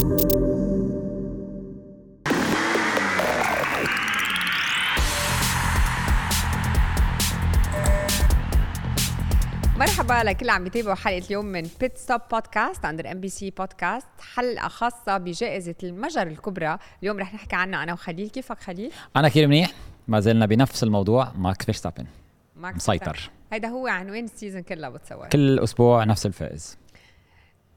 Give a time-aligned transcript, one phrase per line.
[0.00, 0.14] مرحبا
[10.24, 15.74] لكل اللي عم يتابعوا حلقة اليوم من Pitstop بودكاست عند MBC بودكاست حلقة خاصة بجائزة
[15.82, 16.78] المجر الكبرى.
[17.02, 18.30] اليوم رح نحكي عنها أنا وخليل.
[18.30, 19.70] كيفك خليل؟ أنا كثير منيح.
[20.08, 22.06] ما زلنا بنفس الموضوع ماكس فيرستابن.
[22.56, 23.30] مسيطر.
[23.52, 26.78] هيدا هو عنوان ال season كلها بتصور؟ كل أسبوع نفس الفائز.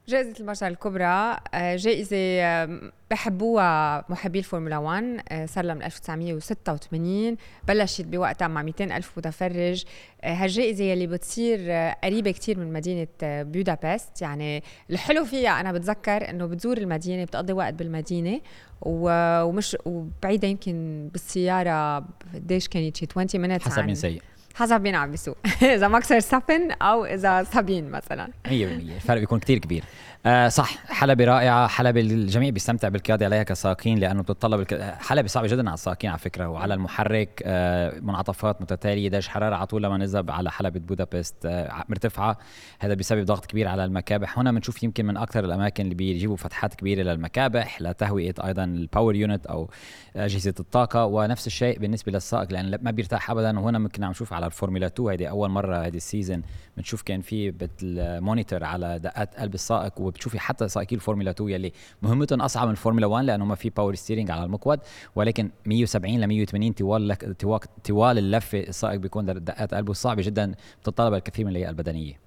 [0.07, 7.37] جائزة المجر الكبرى آه، جائزة آه، بحبوها محبي الفورمولا 1 آه، صار لها من 1986
[7.67, 9.83] بلشت بوقتها مع 200 ألف متفرج.
[10.23, 11.71] هالجائزة يلي بتصير
[12.03, 14.21] قريبة كتير من مدينة بودابست.
[14.21, 18.41] يعني الحلو فيها أنا بتذكر إنه بتزور المدينة بتقضي وقت بالمدينة
[18.81, 24.21] ومش وبعيدة يمكن بالسيارة قديش كانت شي 20 minutes حسب مين سيء
[24.55, 28.27] حسب مين عم بيسوق اذا ماكس فيرستابن أو إذا سابين مثلا.
[28.47, 29.83] 100% الفرق بيكون كتير كبير.
[30.25, 34.81] آه صح حلبة رائعة حلبة الجميع بيستمتع بالقيادة عليها كسائقين لأنه بتتطلب الك...
[34.81, 39.67] حلبة صعبة جدا على السائقين على فكرة وعلى المحرك آه منعطفات متتالية درجة حرارة على
[39.67, 42.37] طول لما نذهب على حلبة بودابست آه مرتفعة.
[42.79, 44.39] هذا بيسبب ضغط كبير على المكابح.
[44.39, 49.15] هنا بنشوف يمكن من أكثر الأماكن اللي بيجيبوا فتحات كبيرة للمكابح لتهوية أيضا ال power
[49.15, 49.69] unit أو
[50.15, 51.05] أجهزة الطاقة.
[51.05, 53.59] ونفس الشيء بالنسبة للسائق لأن ما بيرتاح أبدا.
[53.59, 56.41] وهنا ممكن عم نشوف على الفورمولا 2 هذه أول مرة هذه ال season
[56.77, 61.71] بنشوف كان في بال monitor على دقات قلب السائق وبتشوفي حتى سائقي الفورمولا 2 يلي
[62.01, 64.79] مهمتهم أصعب من الفورمولا 1 لأنه ما في power steering على المقود
[65.15, 67.17] ولكن 170 ل 180 طوال
[67.83, 72.19] طوال اللفه السائق بيكون دقات قلبه صعبه جدا بتتطلب الكثير من اللياقه البدنية.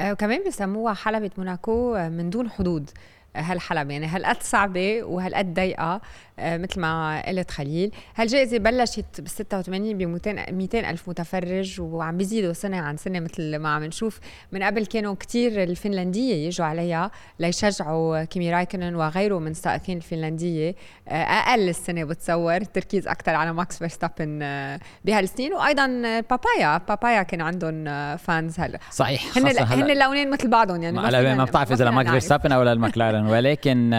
[0.00, 2.90] آه، وكمان بسموها حلبة موناكو من دون حدود.
[3.36, 3.92] هالحلبة.
[3.92, 6.00] يعني هالقد صعبة وهالقد ضيقة
[6.38, 7.92] آه، مثل ما قلت خليل.
[8.16, 13.68] هالجائزة بلشت بال 86 ب 200 ألف متفرج وعم بيزيدوا سنة عن سنة مثل ما
[13.68, 14.20] عم نشوف.
[14.52, 20.74] من قبل كانوا كتير الفنلندية يجوا عليها ليشجعوا كيمي رايكنن وغيره من السائقين الفنلندية.
[21.08, 25.52] آه، أقل السنة بتصور تركيز أكثر على ماكس فيرستابن آه، بهالسنين.
[25.52, 25.86] وأيضا
[26.30, 27.84] بابايا بابايا كان عندهم
[28.16, 28.78] fans هلا.
[28.90, 33.21] صحيح هن هن اللونين مثل بعضهم يعني ما, ما بتعرف إذا لماكس فيرستابن أو للمكلارن
[33.30, 33.90] ولكن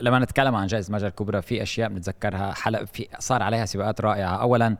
[0.00, 4.36] لما نتكلم عن جائزة مجر الكبرى في أشياء بنتذكرها حلقة في صار عليها سباقات رائعة.
[4.36, 4.76] اولا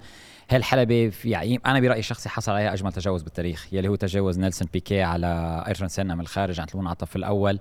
[0.51, 4.69] هالحلبة في يعني أنا برأيي الشخصي حصل عليها أجمل تجاوز بالتاريخ يلي هو تجاوز نيلسون
[4.73, 7.61] بيكيه على أيرتون سينا من الخارج عن المنعطف الأول.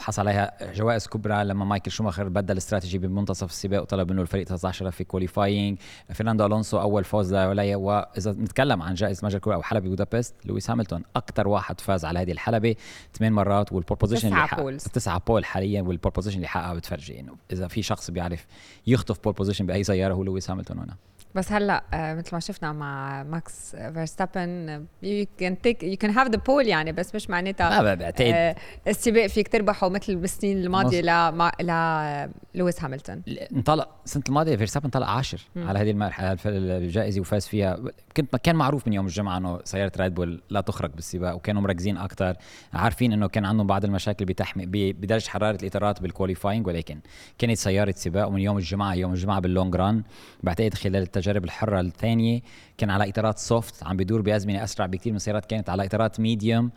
[0.00, 4.90] حصل عليها جوائز كبرى لما مايكل شوماخر بدل استراتيجي بمنتصف السباق وطلب منه الفريق 13
[4.90, 5.78] لفة qualifying
[6.14, 10.70] فرناندو ألونسو أول فوز له واذا بنتكلم عن جائزة مجر الكبرى أو حلبة بودابست لويس
[10.70, 12.74] هاملتون أكثر واحد فاز على هذه الحلبة
[13.18, 17.20] ثمان مرات والبروبوزيشن تسعة بول تسعة بول حاليا والبروبوزيشن اللي حققها بتفرجي.
[17.20, 18.46] إنه إذا في شخص بيعرف
[18.86, 20.96] يخطف pole position بأي سيارة هو لويس هاملتون هنا.
[21.36, 26.28] بس هلأ آه مثل ما شفنا مع ماكس فيرستابن you can take you can have
[26.28, 28.56] the pole يعني بس مش معناتها لا بعتقد آه
[28.88, 33.22] السباق فيك تربحه مثل بالسنين الماضية ل ل لويس هاملتون.
[33.56, 35.40] انطلق السنة الماضية فيرستابن طلع عاشر.
[35.56, 37.78] على هذه المرحلة الجائزة وفاز فيها.
[38.16, 41.96] كنت كان معروف من يوم الجمعة إنه سيارة ريد بول لا تخرج بالسباق وكانوا مركزين
[41.96, 42.36] أكثر
[42.72, 47.00] عارفين إنه كان عندهم بعض المشاكل بتحمي بدرجة حرارة الإطارات بال qualifying ولكن
[47.38, 48.28] كانت سيارة سباق.
[48.28, 50.02] ومن يوم الجمعة يوم الجمعة بال long run
[50.42, 52.40] بعتقد خلال التجارب الحره الثانية
[52.78, 56.70] كان على إطارات soft عم بيدور بأزمنة أسرع بكثير من السيارات كانت على إطارات medium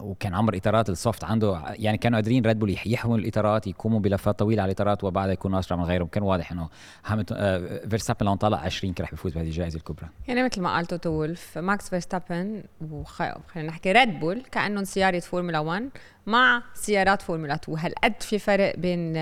[0.00, 4.38] وكان عمر إطارات ال soft عنده يعني كانوا قادرين ريد بول يحملوا الإطارات يقوموا بلفات
[4.38, 6.06] طويله على الإطارات وبعدها يكونوا اسرع من غيرهم.
[6.06, 6.68] كان واضح إنه
[7.32, 10.08] آه فيرستابن لو طلع 20 كان رح يفوز بهذه الجائزة الكبرى.
[10.28, 15.58] يعني مثل ما قال توتو وولف ماكس فيرستابن وخلينا نحكي ريد بول كأنهم سيارة فورمولا
[15.58, 15.88] 1
[16.26, 19.12] مع سيارات فورمولا 2 هالقد في فرق بين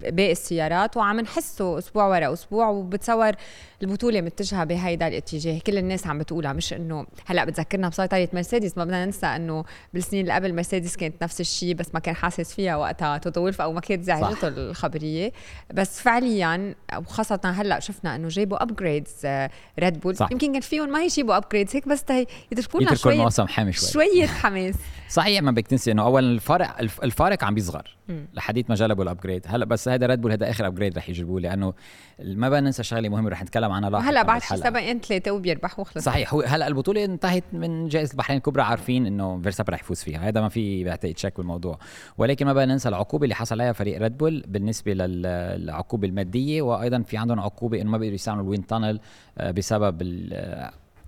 [0.00, 3.32] باقي السيارات وعم نحسه أسبوع ورا أسبوع وبتصور
[3.82, 5.58] البطولة متجهة بهيدا الاتجاه.
[5.58, 8.78] كل الناس عم بتقولها مش إنه هلأ بتذكرنا بسيطره مرسيدس.
[8.78, 9.64] ما بدنا ننسى إنه
[9.94, 13.60] بالسنين اللي قبل مرسيدس كانت نفس الشيء بس ما كان حاسس فيها وقتها توتو وولف
[13.60, 15.32] أو ما كانت زعجته الخبرية.
[15.74, 19.26] بس فعليا وخاصة هلأ شفنا إنه جابوا upgrades
[19.78, 22.04] ريد بول يمكن كان فيهم ما يجيبوا upgrades هيك بس
[22.52, 23.88] يتركوا لنا شوية الموسم حامي شوي.
[23.90, 24.74] شوية حماس.
[25.08, 27.96] صحيح ما بدك تنسي إنه اولا الفارق الفارق عم بيصغر
[28.34, 31.40] لحديث ما جلبوا ال upgrade هلأ بس هذا ريد بول هذا آخر upgrade رح يجيبوه
[31.40, 31.74] لأنه
[32.18, 35.78] ما بدنا ننسى شغلة مهمة رح نتكلم عنها لاحقا هلا بعد شي سبقين ثلاثة وبيربح
[35.78, 38.36] وخلص صحيح هو هلأ البطولة انتهت من جائزة البحرين.
[38.36, 39.99] الكبرى عارفين إنه فيرستابن رح يفوز.
[40.04, 40.28] فيها.
[40.28, 41.78] هذا ما في بعتقد شك بالموضوع.
[42.18, 47.02] ولكن ما بدنا ننسى العقوبة اللي حصل عليها فريق ريد بول بالنسبة للعقوبة المادية وأيضا
[47.02, 49.00] في عندهم عقوبة إنه ما بيقدروا يستعملوا ال wind tunnel
[49.40, 50.02] بسبب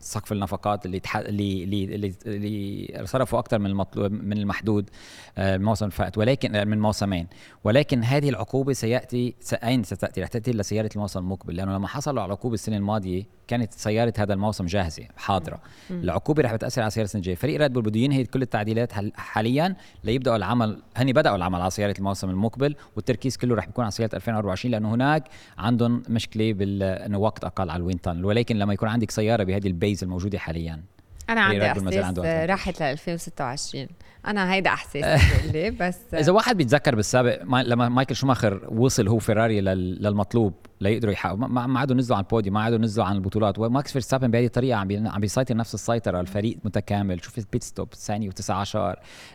[0.04, 1.16] سقف النفقات اللي تح...
[1.16, 4.90] اللي اللي اللي صرفوا أكثر من المطلوب من المحدود
[5.38, 7.26] آه، الموسم الفائت ولكن آه، من موسمين.
[7.64, 9.34] ولكن هذه العقوبة سيأتي
[9.64, 13.72] أين ستأتي؟ رح تأتي لسياره الموسم المقبل لأنه لما حصلوا على العقوبه السنة الماضية كانت
[13.72, 15.60] سيارة هذا الموسم جاهزة حاضرة.
[15.90, 17.34] العقوبة رح بتأثر على سيارة السنة الجاية.
[17.34, 21.94] فريق ريد بول بده ينهي كل التعديلات حاليا ليبدأوا العمل هني بدأوا العمل على سيارة
[21.98, 25.28] الموسم المقبل والتركيز كله رح يكون على سيارة 2024 لأنه هناك
[25.58, 29.44] عندهم مشكلة بال إنه وقت أقل على ال wind tunnel ولكن لما يكون عندك سيارة
[29.44, 30.82] بهذه ال base الموجودة حاليا.
[31.28, 33.86] أنا عندي إحساس راحت ل 2026
[34.26, 39.60] أنا هيدا إحساس لي بس إذا واحد بيتذكر بالسابق لما مايكل شوماخر وصل هو فيراري
[39.60, 44.30] للمطلوب ليقدروا يحققوا ما عادوا نزلوا عن البوديوم ما عادوا نزلوا عن البطولات وماكس فيرستابن
[44.30, 47.24] بهذه الطريقة عم عم بيسيطر نفس السيطرة الفريق متكامل.
[47.24, 48.76] شوف ال pit stop ثانية و19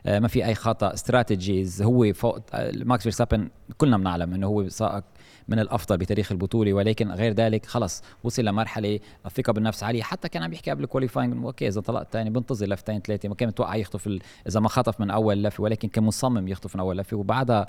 [0.05, 0.93] ما في أي خطأ.
[0.93, 2.39] strategies هو فوق
[2.73, 5.03] ماكس فيرستابن كلنا بنعلم إنه هو سائق
[5.47, 10.03] من الأفضل بتاريخ البطولة ولكن غير ذلك خلص وصل لمرحلة الثقه بالنفس عالية.
[10.03, 13.29] حتى كان عم يحكي قبل ال qualifying okay إذا طلعت ثاني بنتظر لفتين ثلاثة.
[13.29, 16.79] ما كان متوقع يخطف إذا ما خطف من أول لفة ولكن كان مصمم يخطف من
[16.81, 17.65] أول لفة وبعدها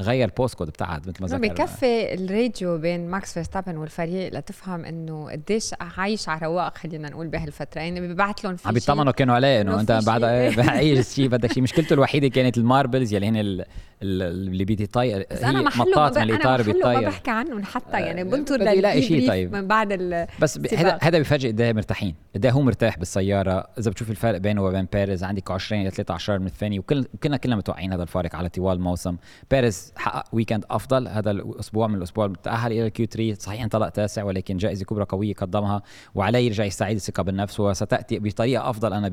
[0.00, 4.84] غير ال post code بتاعت مثل ما ذكر بكفي الراديو بين ماكس فيرستابن والفريق لتفهم
[4.84, 7.80] إنه قديش عايش على رواق خلينا نقول بهالفترة.
[7.80, 11.62] يعني ببعث لهم في عم بيطمنوا كانوا عليه إنه أنت بعد اي شيء بدك شيء
[11.62, 13.64] مشكلته الوحيدة كانت ال marbles يلي هن
[14.02, 16.84] اللي بيطير هي أنا مطاط من الاطار بيطير.
[16.84, 19.52] ما بحكي عنهم حتى يعني آه، بنطر يلاقي شيء طيب.
[19.52, 19.92] من بعد
[20.40, 22.14] بس هذا هذا بفرجي قد إيه مرتاحين.
[22.34, 23.66] قد هو مرتاح بالسيارة.
[23.78, 27.56] إذا بتشوف الفرق بينه وبين بيريز عندك 20 إلى 13 من الثانية وكل كلنا كلنا
[27.56, 29.16] متوقعين هذا الفارق على طوال الموسم.
[29.50, 31.08] بيريز حقق weekend أفضل.
[31.08, 35.04] هذا الأسبوع من الأسبوع تأهل إلى ال Q 3 صحيح انطلق تاسع ولكن جائزة كبرى
[35.04, 35.82] قوية قدمها
[36.14, 38.92] وعليه يرجع يستعيد الثقة بالنفس وستأتي بطريقة أفضل.
[38.92, 39.08] أنا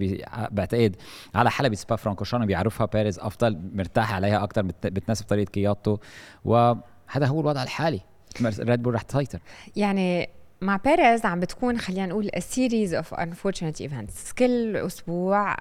[0.51, 0.95] بعتقد
[1.35, 5.99] على حلبة سبا فرانكورشان بيعرفها بيريز أفضل مرتاح عليها أكثر بتناسب طريقة قيادته
[6.45, 8.01] وهذا هو الوضع الحالي.
[8.59, 9.39] ريد بول رح تسيطر.
[9.75, 10.29] يعني
[10.61, 15.55] مع بيريز عم بتكون خلينا نقول series of unfortunate events كل أسبوع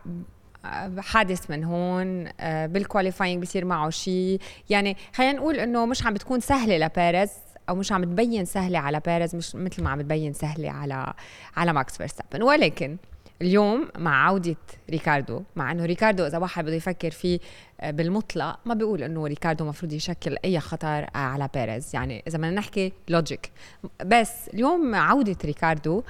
[0.99, 6.15] حادث من هون آه، بال qualifying بصير معه شيء يعني خلينا نقول إنه مش عم
[6.15, 7.31] بتكون سهلة لبيريز
[7.69, 11.13] أو مش عم تبين سهلة على بيريز مش مثل ما عم تبين سهلة على
[11.57, 12.43] على ماكس فيرستابن.
[12.43, 12.97] ولكن
[13.43, 14.57] اليوم مع عودة
[14.91, 17.39] ريكاردو مع إنه ريكاردو إذا واحد بده يفكر فيه
[17.81, 21.95] آه، بالمطلق ما بيقول إنه ريكاردو المفروض يشكل أي خطر آه، على بيريز.
[21.95, 23.51] يعني إذا بدنا نحكي logic
[24.05, 26.03] بس اليوم عودة ريكاردو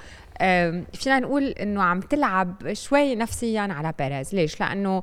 [0.93, 4.35] فينا نقول إنه عم تلعب شوي نفسيا على بيريز.
[4.35, 5.03] ليش؟ لأنه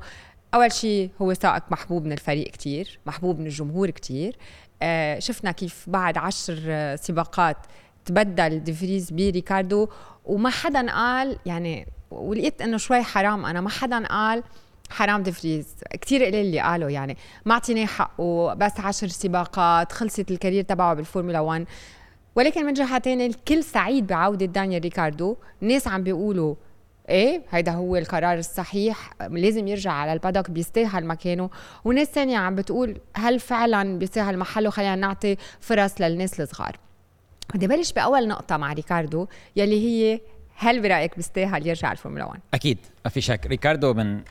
[0.54, 4.38] أول شيء هو سائق محبوب من الفريق كتير محبوب من الجمهور كتير.
[4.82, 6.56] آه، شفنا كيف بعد عشر
[6.96, 7.58] سباقات
[8.06, 9.88] تبدل ديفريز بريكاردو
[10.26, 14.44] وما حدا قال يعني ولقيت إنه شوي حرام أنا ما حدا قال
[14.90, 15.68] حرام دفريز
[16.02, 20.94] كثير قليل اللي قالوا يعني ما اعطيناه حقه بس عشر سباقات خلصت ال career تبعه
[20.94, 21.66] بالفورمولا 1
[22.36, 25.38] ولكن من جهة ثانية الكل سعيد بعودة دانيال ريكاردو.
[25.62, 26.56] الناس عم بيقولوا
[27.10, 31.50] إيه هيدا هو القرار الصحيح لازم يرجع على البادوك بيستاهل مكانه.
[31.86, 36.78] وناس ثانية عم بتقول هل فعلا بيستاهل محله؟ خلينا نعطي فرص للناس الصغار.
[37.54, 40.20] بدي بلش بأول نقطة مع ريكاردو يلي هي
[40.56, 43.46] هل برأيك بيستاهل يرجع الفورمولا 1 أكيد ما في شك.
[43.48, 44.22] ريكاردو من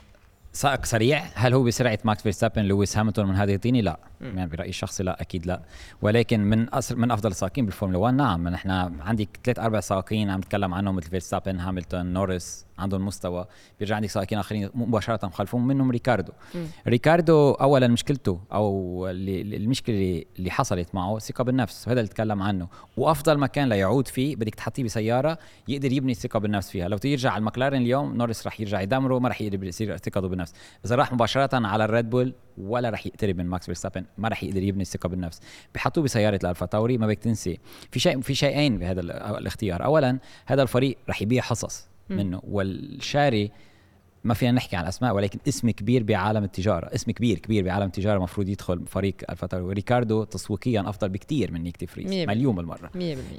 [0.55, 1.23] سائق سريع.
[1.33, 3.99] هل هو بسرعة ماكس فيرستابن لويس هاميلتون من هذه الطينة؟ لا.
[4.21, 5.61] يعني برأيي الشخصي لا أكيد لا.
[6.01, 8.47] ولكن من أسرع من أفضل السائقين بالفورمولا 1 نعم.
[8.47, 8.69] نحن
[9.01, 13.45] عندك ثلاث أربع سائقين عم نتكلم عنهم مثل فيرستابن هاميلتون نورس عندهم مستوى.
[13.79, 16.31] بيرجع عندك سائقين آخرين مباشرة مخالفون منهم ريكاردو.
[16.55, 16.57] م.
[16.87, 21.87] ريكاردو اولا مشكلته أو اللي المشكلة اللي حصلت معه ثقة بالنفس.
[21.87, 22.67] وهذا اللي تكلم عنه.
[22.97, 25.37] وأفضل مكان ليعود فيه بدك تحطيه بسيارة
[25.67, 26.87] يقدر يبني الثقه بالنفس فيها.
[26.87, 30.44] لو تيجي على المكلارن اليوم نورس رح يرجع يدمره ما رح يقدر يصير ثقته بالنفس.
[30.85, 34.63] إذا راح مباشرة على الريد بول ولا رح يقترب من ماكس فيرستابن ما رح يقدر
[34.63, 35.39] يبني الثقة بالنفس.
[35.75, 37.59] بحطوه بسيارة الألفا تاوري ما بدك تنسي.
[37.91, 39.01] في شيء في شيئين بهذا
[39.37, 39.85] الاختيار.
[39.85, 43.51] اولا هذا الفريق رح يبيع حصص منه والشاري
[44.25, 46.95] ما فينا نحكي عن أسماء ولكن اسم كبير بعالم التجارة.
[46.95, 49.61] اسم كبير كبير بعالم التجارة المفروض يدخل فريق ألفا توري.
[49.61, 52.89] وريكاردو تسويقيا أفضل بكثير من نيك دي فريز مليون بالمرة.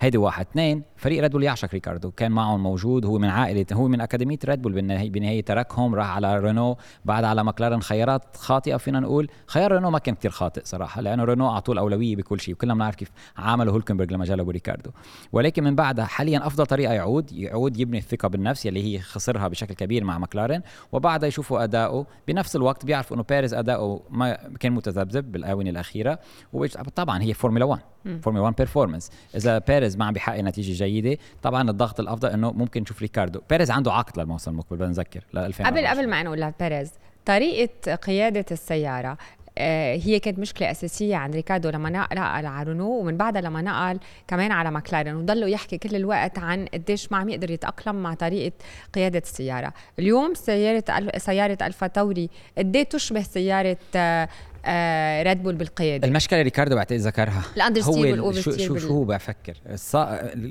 [0.03, 0.47] هيدي واحد.
[0.51, 2.11] اثنين فريق ريد بول يعشق ريكاردو.
[2.11, 6.11] كان معهم موجود هو من عائلة هو من أكاديمية ريد بول بالنهايه بنهاية تركهم راح
[6.11, 9.29] على رينو بعد على مكلارن خيارات خاطئة فينا نقول.
[9.47, 12.95] خيار رينو ما كان كثير خاطئ صراحة لأنه رينو أعطوه الأولوية بكل شيء وكلنا بنعرف
[12.95, 14.91] كيف عاملوا هولكنبرغ لما جلبوا ريكاردو.
[15.33, 19.75] ولكن من بعدها حاليا أفضل طريقة يعود يعود يبني الثقة بالنفس يلي هي خسرها بشكل
[19.75, 22.07] كبير مع مكلارن وبعدها يشوفوا أداؤه.
[22.29, 26.19] بنفس الوقت بيعرفوا إنه بيريز أداؤه ما كان متذبذب بالآونة الأخيرة.
[26.53, 27.81] وطبعا هي فورمولا 1
[28.23, 32.83] فورمولا 1 performance إذا بيريز ما عم بيحقق نتيجة جيدة طبعا الضغط الأفضل إنه ممكن
[32.83, 33.41] نشوف ريكاردو.
[33.51, 36.93] بيريز عنده عقد للموسم المقبل بنذكر ل 2000 قبل قبل ما نقول لبيريز
[37.27, 39.17] طريقة قيادة السيارة آه،
[39.59, 43.99] هي كانت مشكلة أساسية عند ريكاردو لما نقل على رينو ومن بعدها لما نقل
[44.29, 48.53] كمان على ماكلارن وضلوا يحكي كل الوقت عن قديش ما عم يقدر يتأقلم مع طريقة
[48.95, 49.73] قيادة السيارة.
[49.99, 50.85] اليوم سيارة
[51.19, 54.29] سيارة ألفا توري قد تشبه سيارة آه
[54.65, 59.05] آه ريد بول بالقيادة؟ المشكلة ريكاردو بعتقد ذكرها؟ ال understeer هو شو شو شو هو
[59.05, 59.57] بفكر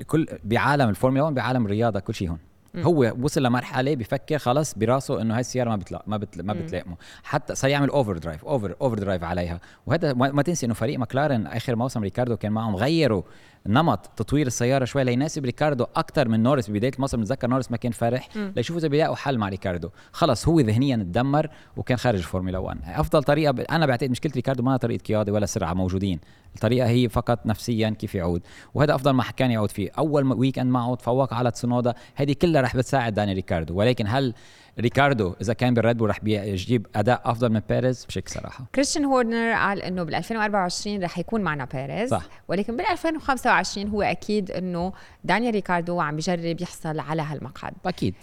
[0.06, 2.38] كل بعالم الفورمولا 1 بعالم الرياضة كل شيء هون.
[2.78, 6.96] هو وصل لمرحلة بفكر خلاص براسه إنه هاي السيارة ما بتلا ما بتلا ما بتلائمه.
[7.22, 9.60] حتى صار يعمل over drive over over drive عليها.
[9.86, 13.22] وهذا ما تنسي إنه فريق ماكلارن آخر موسم ريكاردو كان معهم غيروا
[13.66, 16.70] نمط تطوير السيارة شوي ليناسب ريكاردو أكثر من نورس.
[16.70, 18.28] ببدايه الموسم بتذكر نورس ما كان فرح.
[18.36, 19.90] ليشوفوا إذا بيلاقوا حل مع ريكاردو.
[20.12, 23.60] خلص هو ذهنيا تدمر وكان خارج الفورمولا 1 أفضل طريقة ب...
[23.60, 26.20] أنا بعتقد مشكلة ريكاردو ما طريقة قيادة ولا سرعة موجودين.
[26.54, 28.42] الطريقة هي فقط نفسيا كيف يعود.
[28.74, 29.90] وهذا أفضل مكان يعود فيه.
[29.98, 31.94] أول weekend معه تفوق على تسونودا.
[32.14, 33.74] هذه كلها رح بتساعد داني ريكاردو.
[33.74, 34.34] ولكن هل
[34.80, 38.64] ريكاردو إذا كان بالريد بول رح يجيب أداء أفضل من بيريز؟ بشك صراحة.
[38.74, 42.10] كريستيان هورنر قال إنه بال 2024 رح يكون معنا بيريز.
[42.10, 42.28] صح.
[42.48, 44.92] ولكن بال 2025 هو أكيد إنه
[45.24, 47.72] دانيال ريكاردو عم بيجرب يحصل على هالمقعد.
[47.86, 48.14] أكيد.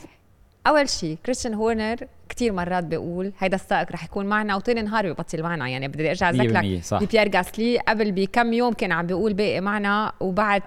[0.67, 1.97] أول شيء كريستيان هورنر
[2.35, 5.67] كثير مرات بيقول هيدا السائق رح يكون معنا وتاني نهار ببطل معنا.
[5.67, 6.61] يعني بدي أرجع اتذكر
[7.11, 7.77] بيير غاسلي.
[7.77, 10.61] قبل بكم يوم كان عم بيقول باقي معنا وبعد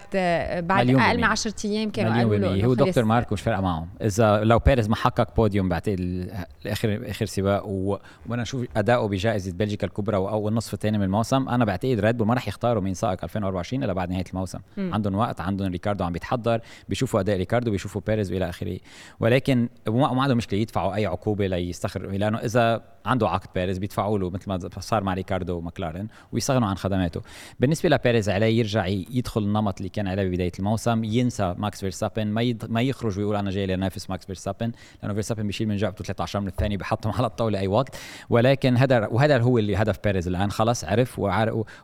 [0.59, 4.45] بعد أقل من 10 أيام كانوا قالوا له هو دكتور ماركو مش فارقة معه إذا
[4.45, 6.31] لو بيريز ما حقق بوديوم بعتقد
[6.67, 7.67] اخر اخر سباق.
[7.67, 12.27] وأنا أشوف أداؤه بجائزة بلجيكا الكبرى واول نصف الثاني من الموسم أنا بعتقد ريد بول
[12.27, 14.59] ما رح يختاروا مين سائق 2024 إلا بعد نهاية الموسم.
[14.77, 14.95] م.
[14.95, 18.79] عندهم وقت عندهم ريكاردو عم بيتحضر بيشوفوا أداء ريكاردو بيشوفوا بيريز والى آخره.
[19.21, 24.31] ولكن ما عندهم مشكلة يدفعوا أي عقوبة ليستغنوا لأنه إذا عنده عقد بيريز بيدفعوا له
[24.31, 27.23] مثل ما صار مع ريكاردو وماكلارن ويستغنوا عن خدماته.
[27.61, 32.43] بالنسبة لبيريز عليه يرجع يدخل النمط اللي كان عليه ببداية الموسم ينسى ماكس فيرستابن ما
[32.43, 32.71] يد...
[32.71, 34.73] ما يخرج ويقول أنا جاي لنافس ماكس فيرستابن
[35.03, 37.97] لأنه فيرستابن بيشيل من جعبته 13 من الثاني بحطهم على الطاولة أي وقت.
[38.31, 41.19] ولكن هذا وهذا هو اللي هدف بيريز الآن خلص عرف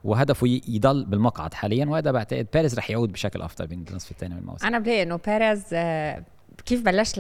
[0.05, 1.87] وهدفه يضل بالمقعد حاليا.
[1.87, 4.67] وهذا بعتقد بيريز رح يعود بشكل أفضل بالنصف الثاني من الموسم.
[4.67, 6.25] أنا بلاقي إنه بيريز آه،
[6.67, 7.19] كيف بلشت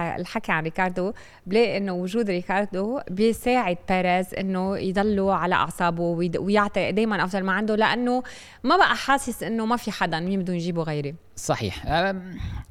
[0.00, 1.12] الحكي عن ريكاردو؟
[1.46, 6.02] بلاقي إنه وجود ريكاردو بيساعد بيريز إنه يضلوا على أعصابه
[6.38, 8.22] ويعطي دائما أفضل ما عنده لأنه
[8.64, 11.14] ما بقى حاسس إنه ما في حدا مين بدهم يجيبوا غيري.
[11.36, 11.86] صحيح.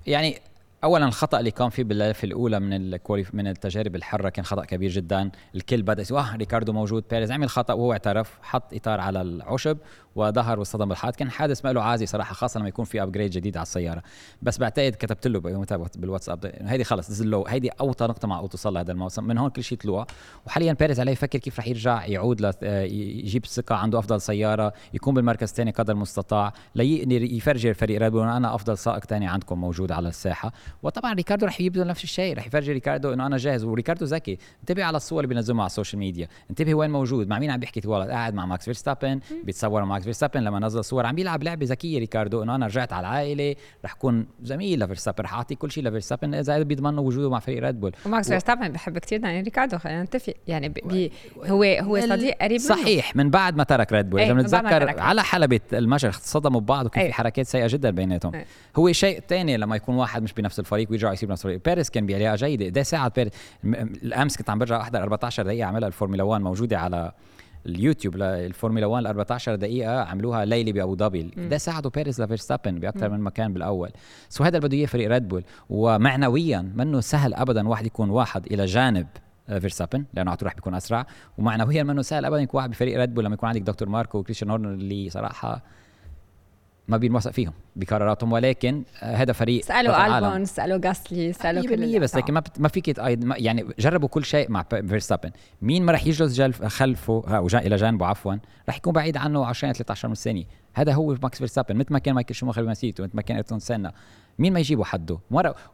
[0.08, 0.40] يعني
[0.84, 3.00] اولا الخطأ اللي كان فيه باللفه الأولى من
[3.34, 5.32] من التجارب الحرة كان خطأ كبير جدا.
[5.56, 9.78] الكل بدأ يقول آه ريكاردو موجود بيريز عمل خطأ وهو اعترف حط إطار على العشب
[10.20, 13.58] وظهر واصطدم بالحائط كان حادث ما له عازة صراحة خاصة لما يكون في upgrade جديد
[13.58, 14.04] على السيارة.
[14.42, 15.40] بس بعتقد كتبت له
[15.96, 19.24] بالواتساب هيدي خلص له هيدي أوطى نقطة مع توصل لهذا الموسم.
[19.24, 20.08] من هون كل شيء طلوع
[20.46, 25.50] وحاليا بيريز عليه يفكر كيف رح يرجع يعود يجيب ثقة عنده أفضل سيارة يكون بالمركز
[25.50, 30.52] الثاني قدر المستطاع ليفرجي فريق ريد أنا أفضل سائق ثاني عندكم موجود على الساحة.
[30.84, 33.64] وطبعا ريكاردو رح يبذل نفس الشيء رح يفرجي ريكاردو إنه أنا جاهز.
[33.64, 34.38] وريكاردو ذكي.
[34.62, 37.28] انتبه على الصور اللي بينزلوها على السوشيال ميديا انتبه وين موجود.
[37.28, 40.84] مع مين عم بيحكي والله قاعد مع ماكس فيرستابن بيتصور مع ماكس فيرستابن لما نزل
[40.84, 41.06] صور.
[41.06, 45.34] عم بيلعب لعبة ذكية ريكاردو إنه أنا رجعت على العائله رح كون زميل لفيرستابن رح
[45.34, 49.20] أعطي كل شيء لفيرستابن إذا بيضمنوا وجوده مع فريق ريد بول وماكس فيرستابن بحب كثير
[49.20, 53.94] داني ريكاردو خلينا نتفق يعني بي هو هو صديق قريب صحيح من بعد ما ترك
[53.94, 58.32] ريد بول إذا بنتذكر على حلبة المجر صدموا ببعض وكان في حركات سيئة جدا بيناتهم.
[58.76, 61.62] هو شيء ثاني لما يكون واحد مش بنفس الفريق ويرجع يصير بنفس الفريق.
[61.66, 62.70] بيريز كان بعلاقه جيدة.
[62.70, 63.32] ساعد بيريز
[64.04, 67.12] الأمس كنت عم برجع أحضر 14 دقيقة عملها الفورمولا 1 موجودة على
[67.66, 71.24] اليوتيوب للفورمولا 1 ال 14 دقيقة عملوها ليله بأبو ظبي.
[71.38, 73.90] ساعدوا بيريز لفيرستابن باكثر من مكان بالأول.
[74.30, 78.46] so هذا اللي بده إياه فريق ريد بول ومعنويا منه سهل ابدا واحد يكون واحد
[78.46, 79.08] إلى جانب
[79.48, 81.06] فيرستابن لأنه على راح بيكون أسرع.
[81.38, 84.50] ومعنويا منه سهل ابدا يكون واحد بفريق ريد بول لما يكون عندك دكتور ماركو وكريستيان
[84.50, 85.64] هورنر اللي صراحة
[86.90, 92.16] ما بينوثق فيهم بقراراتهم ولكن آه، هذا فريق سألوا ألبون سألوا جاسلي سألوا كل بس
[92.16, 95.32] لكن ما, ما فيك يعني جربوا كل شيء مع فيرستابن
[95.62, 98.36] مين ما رح يجلس خلفه أو إلى جانبه عفوا
[98.70, 102.16] رح يكون بعيد عنه 20 13 من ثانية هذا هو ماكس فيرستابن مثل ما كان
[102.16, 103.94] مايكل شوماخر بمسيرته مثل ما كان إيرتون سينا
[104.40, 105.20] مين ما يجيبوا حده؟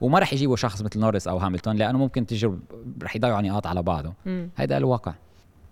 [0.01, 2.59] وما رح يجيبوا شخص مثل نورس أو هاملتون لأنه ممكن تجرب
[3.03, 4.13] رح يضيعوا نقاط على بعضه.
[4.55, 5.13] هذا الواقع.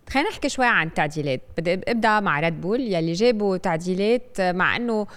[0.10, 1.42] خلينا نحكي شوي عن التعديلات.
[1.58, 5.08] بدي أبدأ مع ريد بول يلي جابوا تعديلات مع إنه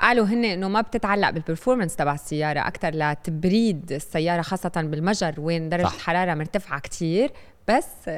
[0.00, 5.68] قالوا هن إنه ما بتتعلق بال performance تبع السيارة أكثر لتبريد السيارة خاصة بالمجر وين
[5.68, 7.30] درجة الحرارة مرتفعة كتير.
[7.68, 8.10] بس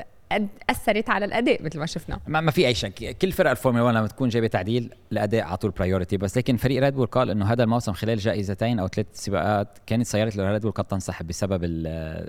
[0.71, 2.21] أثرت على الأداء مثل ما شفنا.
[2.27, 3.17] ما, ما في أي شك.
[3.23, 6.83] كل فرق الفورمولا 1 لما تكون جايبة تعديل الأداء على طول priority بس لكن فريق
[6.83, 10.73] ريد بول قال إنه هذا الموسم خلال جائزتين أو ثلاث سباقات كانت سياره ريد بول
[10.73, 11.61] قد تنسحب بسبب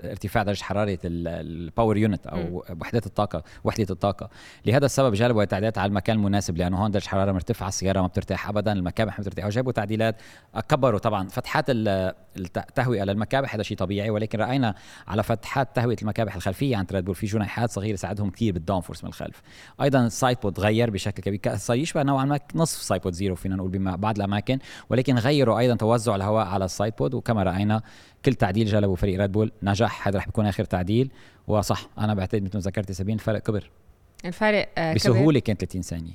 [0.04, 4.30] ارتفاع درجة حرارة ال power unit أو وحدات الطاقة وحدة الطاقة.
[4.66, 8.48] لهذا السبب جلبوا تعديلات على المكان المناسب لأنه هون درجة حرارة مرتفعة السيارة ما بترتاح
[8.48, 9.46] ابدا المكابح ما بترتاح.
[9.46, 10.16] وجابوا تعديلات
[10.68, 11.28] كبروا طبعا.
[11.28, 14.10] فتحات التهوئه للمكابح هذا شيء طبيعي.
[14.10, 14.74] ولكن رأينا
[15.08, 18.61] على فتحات تهوئه المكابح الخلفية عند ريد بول في جنيحات صغيرة صغير يساعدهم كثير بال
[18.61, 19.42] down force من الخلف.
[19.82, 21.56] أيضا ال side pod تغير بشكل كبير.
[21.56, 24.58] صار يشبه نوعا ما نصف side pod zero فينا نقول ببعض الأماكن
[24.90, 27.82] ولكن غيروا أيضا توزع الهواء على ال side pod وكما رأينا
[28.24, 31.10] كل تعديل جلبه فريق ريد بول نجح هذا رح يكون آخر تعديل.
[31.46, 33.70] وصح أنا بعتقد مثل ما ذكرت سابين الفرق كبر.
[34.24, 36.12] الفرق آه بسهولة كان 30 ثانية.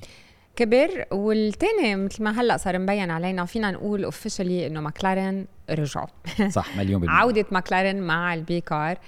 [0.56, 1.04] كبر.
[1.12, 6.06] والتاني مثل ما هلأ صار مبين علينا فينا نقول officially إنه ماكلارين رجعوا.
[6.48, 7.16] صح مليون بالمية.
[7.18, 8.98] عودة ماكلارين مع ال B car.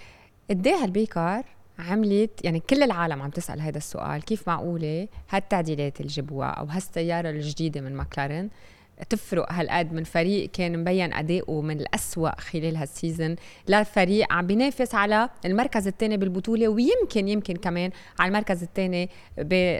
[0.50, 1.45] قد إيه هال B car؟
[1.80, 7.30] عملت يعني كل العالم عم تسأل هذا السؤال كيف معقولة هالتعديلات اللي جابوها أو هالسيارة
[7.30, 8.50] الجديدة من ماكلارين
[9.10, 13.37] تفرق هالقد من فريق كان مبين اداؤه من الأسوأ خلال هال season
[13.68, 19.10] لفريق عم بينافس على المركز الثاني بالبطولة ويمكن يمكن كمان على المركز الثاني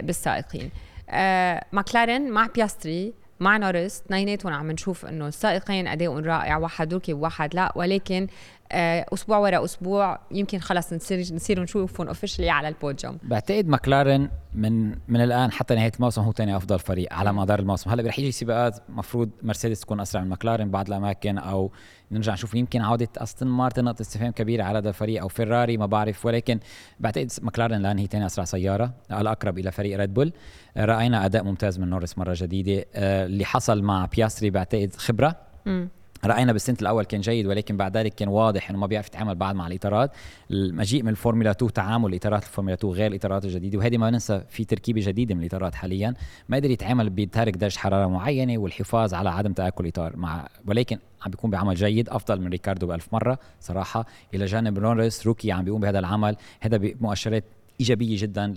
[0.03, 0.71] بالسائقين.
[1.11, 7.15] آه ماكلارين مع بياستري مع نورس اثنيناتهم عم نشوف إنه السائقين ادائهم رائع واحد ركب
[7.15, 8.27] وواحد لا ولكن
[8.73, 15.21] أسبوع ورا أسبوع يمكن خلص نصير نصير نشوفهم officially على البوديوم بعتقد ماكلارن من من
[15.21, 17.91] الآن حتى نهاية الموسم هو ثاني أفضل فريق على مدار الموسم.
[17.91, 21.73] هلأ رح يجي سباقات مفروض مرسيدس تكون أسرع من ماكلارن بعض الأماكن أو
[22.11, 22.55] نرجع نشوف.
[22.55, 26.27] يمكن عودة أستون مارتن نقطة استفهام كبيرة على هذا الفريق أو فيراري ما بعرف.
[26.27, 26.61] ولكن
[27.01, 30.33] بعتقد ماكلارن الآن هي ثاني أسرع سيارة الأقرب إلى فريق ريد بول
[30.77, 32.85] رأينا أداء ممتاز من نورس مرة جديدة.
[32.95, 35.37] آه، اللي حصل مع بياستري بعتقد خبرة.
[35.67, 35.87] م.
[36.25, 39.55] رأينا بالسنه الأول كان جيد ولكن بعد ذلك كان واضح إنه ما بيعرف يتعامل بعد
[39.55, 40.11] مع الإطارات.
[40.51, 44.65] المجيء من الفورمولا 2 تعامل اطارات الفورمولا 2 غير الإطارات الجديدة وهذه ما ننسى في
[44.65, 46.15] تركيبه جديده من الإطارات حاليا.
[46.49, 51.31] ما قدر يتعامل بتارك درجة حرارة معينة والحفاظ على عدم تآكل إطار مع ولكن عم
[51.31, 54.07] بيكون بعمل جيد أفضل من ريكاردو بألف مرة صراحة.
[54.35, 56.37] إلى جانب نورس rookie عم بيقوم بهذا العمل.
[56.61, 57.45] هذا مؤشرات
[57.81, 58.55] إيجابية جدا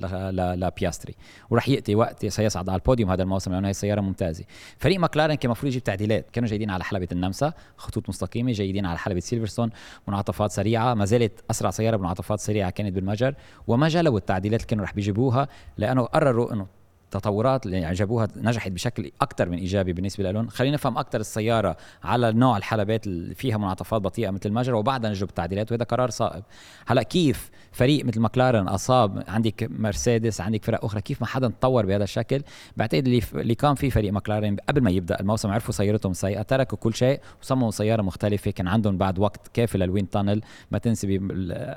[0.55, 1.15] لبياستري
[1.49, 4.43] وراح يأتي وقت سيصعد على البوديوم هذا الموسم لأنه هي السيارة ممتازة.
[4.77, 8.97] فريق ماكلارن كان المفروض يجيب تعديلات كانوا جيدين على حلبة النمسا خطوط مستقيمة جيدين على
[8.97, 9.69] حلبة سيلفرستون
[10.07, 13.35] منعطفات سريعة ما زالت أسرع سيارة بمنعطفات سريعة كانت بالمجر
[13.67, 16.82] وما جلبوا التعديلات اللي كانوا رح بيجيبوها لأنه قرروا إنه
[17.15, 22.31] التطورات اللي جابوها نجحت بشكل أكثر من إيجابي بالنسبة لهم خلينا نفهم أكثر السيارة على
[22.31, 26.43] نوع الحلبات اللي فيها منعطفات بطيئة مثل المجر وبعدها نجرب التعديلات وهذا قرار صائب.
[26.85, 31.85] هلأ كيف فريق مثل ماكلارن أصاب؟ عندك مرسيدس عندك فرق أخرى كيف ما حدا تطور
[31.85, 32.41] بهذا الشكل؟
[32.77, 36.77] بعتقد اللي اللي كان في فريق ماكلارن قبل ما يبدأ الموسم عرفوا سيارتهم سيئة تركوا
[36.77, 38.51] كل شيء وصمموا سيارة مختلفة.
[38.51, 40.41] كان عندهم بعد وقت كافي لل wind tunnel.
[40.71, 41.19] ما تنسي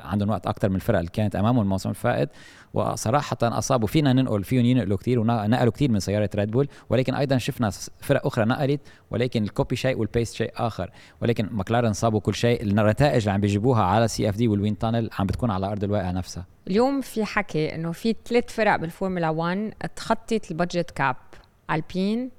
[0.05, 2.28] عندهم وقت أكثر من الفرق اللي كانت أمامهم الموسم الفائت.
[2.76, 7.38] وصراحة أصابوا فينا ننقل فيهم ينقلوا كثير ونقلوا كثير من سيارة ريد بول ولكن أيضا
[7.38, 8.80] شفنا فرق أخرى نقلت
[9.11, 10.90] ولكن ال copy شيء وال paste شيء آخر.
[11.22, 15.27] ولكن ماكلارن صابوا كل شيء النتائج اللي عم بيجيبوها على CFD وال wind tunnel عم
[15.27, 16.46] بتكون على أرض الواقع نفسها.
[16.66, 21.16] اليوم في حكي إنه في ثلاث فرق بالفورمولا 1 تخطت ال budget cap
[21.70, 22.31] ألبين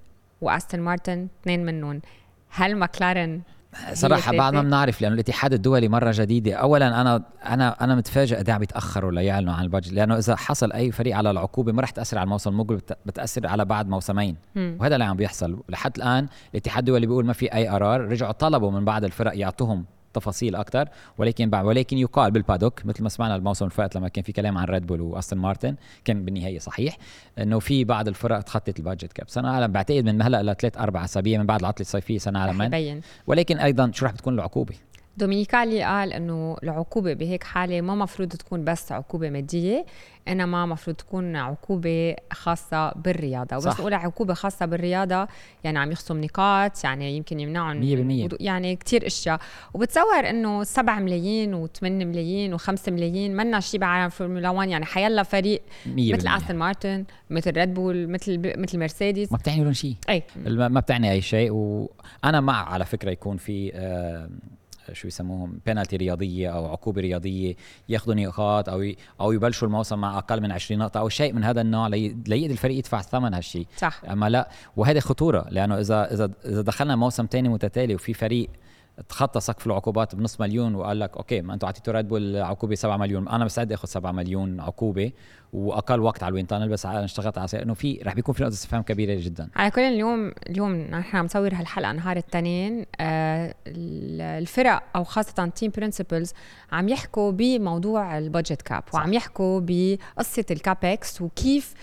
[0.42, 2.02] واستون مارتن اثنين منهم.
[2.50, 3.42] هل ماكلارن
[3.94, 8.50] صراحة بعد ما بنعرف لأنه الاتحاد الدولي مرة جديدة، أولا أنا أنا أنا متفاجئ قد
[8.50, 11.90] عم يتأخروا ليعلنوا عن ال budget، لأنه إذا حصل أي فريق على العقوبة ما رح
[11.90, 14.76] تأثر على الموسم المقبل بتأثر على بعد موسمين، م.
[14.80, 18.72] وهذا اللي عم بيحصل، لحد الآن الاتحاد الدولي بيقول ما في أي قرار، رجعوا طلبوا
[18.72, 19.86] من بعض الفرق يعطوهم
[20.20, 24.24] تفاصيل أكثر ولكن ولكن يقال بال paddock مثل ما سمعنا الموسم اللي فات لما كان
[24.24, 25.76] في كلام عن ريد بول وأستون مارتن
[26.06, 26.98] كان بالنهاية صحيح
[27.40, 31.04] إنه في بعض الفرق تخطت ال budget cap سنة عالم بعتقد من هلأ لثلاث أربع
[31.04, 32.62] أسابيع من بعد العطلة الصيفية سنة عالم
[33.28, 34.76] ولكن أيضا شو رح بتكون العقوبة؟
[35.18, 39.86] دومينيكالي قال إنه العقوبة بهيك حالة ما مفروض تكون بس عقوبة مادية
[40.28, 43.56] إنما مفروض تكون عقوبة خاصة بالرياضة.
[43.56, 45.28] وبس نقول عقوبة خاصة بالرياضة
[45.64, 47.82] يعني عم يخصم نقاط يعني يمكن يمنعهم
[48.32, 49.40] 100% يعني كثير أشياء.
[49.74, 55.24] وبتصور إنه 7 ملايين و8 ملايين و5 ملايين منا شيء بعالم فورمولا 1 يعني حيلا
[55.24, 59.32] فريق مثل أستون مارتن مثل ريد بول مثل مثل مرسيدس.
[59.32, 63.72] ما بتعني لهم شيء اي ما بتعني اي شيء وأنا مع على فكرة يكون في
[63.76, 64.30] آه
[64.94, 67.56] شو يسموهم بينالتي رياضية أو عقوبة رياضية
[67.90, 71.62] ياخذوا نقاط أو أو يبلشوا الموسم مع أقل من 20 نقطة أو شيء من هذا
[71.62, 73.68] النوع ليقدر الفريق يدفع ثمن هالشيء.
[73.78, 74.02] صح.
[74.10, 78.50] أما لا وهذه خطورة لأنه اذا اذا إذا دخلنا موسم ثاني متتالي وفي فريق
[79.10, 82.98] تخطى سقف العقوبات بنص مليون وقال لك okay ما أنتم اعطيتوا ريد بول عقوبه 7
[82.98, 83.28] مليون.
[83.28, 85.12] أنا مستعد آخذ 7 مليون عقوبة
[85.54, 88.44] وأقل وقت على ال wind tunnel بس أنا اشتغلت على إنه في رح بيكون في
[88.44, 89.50] نقطة استفهام كبيرة جدا.
[89.56, 95.72] على كل اليوم اليوم نحن عم نصور هالحلقة نهار الاثنين آه الفرق أو خاصة team
[95.78, 96.34] principals
[96.72, 101.74] عم يحكوا بموضوع ال budget cap وعم يحكوا بقصة ال CapEx وكيف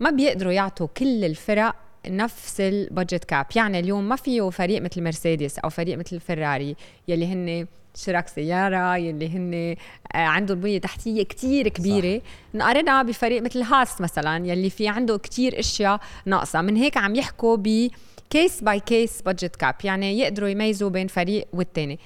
[0.00, 1.74] ما بيقدروا يعطوا كل الفرق
[2.08, 6.76] نفس ال budget cap يعني اليوم ما فيه فريق مثل مرسيدس أو فريق مثل فراري
[7.08, 9.76] يلي هن شركات سيارة يلي هن
[10.14, 12.22] آه، عندهم بنية تحتية كتير كبيرة.
[12.54, 16.60] نقارنها بفريق مثل هاس مثلا يلي في عنده كتير أشياء ناقصة.
[16.60, 17.90] من هيك عم يحكوا ب
[18.30, 21.98] case by case budget cap يعني يقدروا يميزوا بين فريق والتاني.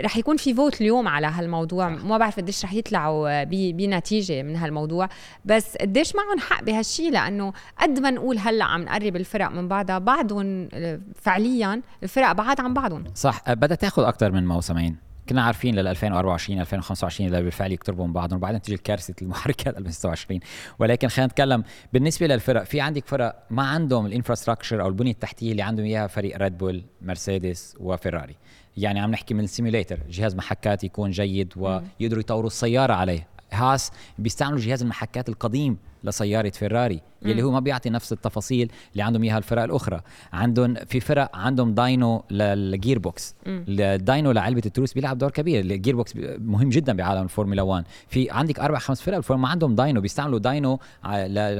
[0.00, 1.88] رح يكون في vote اليوم على هالموضوع.
[1.88, 5.08] ما بعرف قديش رح يطلعوا بنتيجة من هالموضوع.
[5.44, 9.98] بس قديش معهم حق بهالشيء لأنه قد ما نقول هلأ عم نقرب الفرق من بعضها
[9.98, 10.68] بعضهم
[11.14, 13.04] فعليا الفرق بعاد عن بعضهم.
[13.14, 13.52] صح.
[13.52, 15.10] بدها تاخذ أكثر من موسمين.
[15.28, 20.40] كنا عارفين لل 2024 2025 اللي بالفعل يقتربوا من بعضهم وبعدين تجي الكارثة المحركات 2026
[20.78, 25.50] ولكن خلينا نتكلم بالنسبة للفرق في عندك فرق ما عندهم ال infrastructure أو البنية التحتية
[25.52, 28.36] اللي عندهم إياها فريق ريد بول مرسيدس وفيراري
[28.80, 33.28] يعني عم نحكي من ال simulator جهاز محاكاة يكون جيد ويقدروا يطوروا السيارة عليه.
[33.52, 35.76] هاس بيستعملوا جهاز المحاكاة القديم.
[36.04, 40.00] لسيارة فيراري يلي هو ما بيعطي نفس التفاصيل اللي عندهم إياها الفرق الأخرى.
[40.32, 45.60] عندهم في فرق عندهم dyno لل gearbox ال dyno لعلبة التروس بيلعب دور كبير.
[45.60, 50.00] ال gearbox مهم جدا بعالم الفورمولا 1 في عندك أربع خمس فرق ما عندهم dyno
[50.00, 50.78] بيستعملوا dyno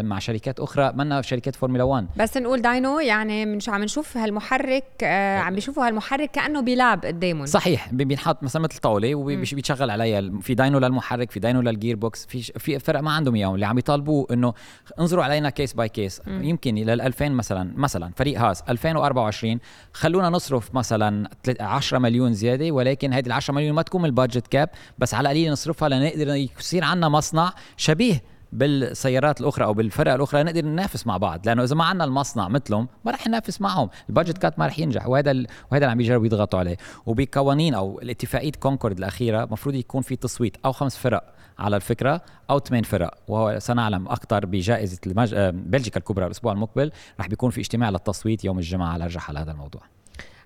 [0.03, 4.85] مع شركات أخرى منا شركات فورمولا 1 بس نقول dyno يعني مش عم نشوف هالمحرك
[5.03, 7.46] آه عم بيشوفوا هالمحرك كأنه بيلعب قدامهم.
[7.46, 12.42] صحيح بينحط مثلا مثل طاولة وبيشغل عليها في dyno للمحرك في dyno لل gearbox في
[12.42, 14.55] في فرق ما عندهم إياهم اللي عم يطالبوه إنه
[15.01, 19.59] انظروا علينا case by case يمكن لل 2000 مثلا مثلا فريق هاس 2024
[19.93, 24.47] خلونا نصرف مثلا 10 مليون زيادة ولكن هذه ال 10 مليون ما تكون ال budget
[24.47, 30.43] cap بس على القليل نصرفها لنقدر يصير عندنا مصنع شبيه بالسيارات الأخرى أو بالفرق الأخرى
[30.43, 31.47] نقدر ننافس مع بعض.
[31.47, 33.88] لأنه إذا ما عندنا المصنع مثلهم ما رح ننافس معهم.
[34.09, 35.47] ال budget cap ما رح ينجح وهذا ال...
[35.73, 36.77] وهذا اللي عم بيجربوا يضغطوا عليه.
[37.07, 41.35] وبقوانين أو الاتفاقية كونكورد الأخيرة المفروض يكون في تصويت أو خمس فرق.
[41.61, 43.14] على الفكرة أو ثمان فرق.
[43.29, 45.35] وهو سنعلم أكثر بجائزة المج...
[45.35, 46.90] آه، بلجيكا الكبرى الأسبوع المقبل.
[47.20, 49.83] رح بيكون في اجتماع للتصويت يوم الجمعة لنرجع على هذا الموضوع.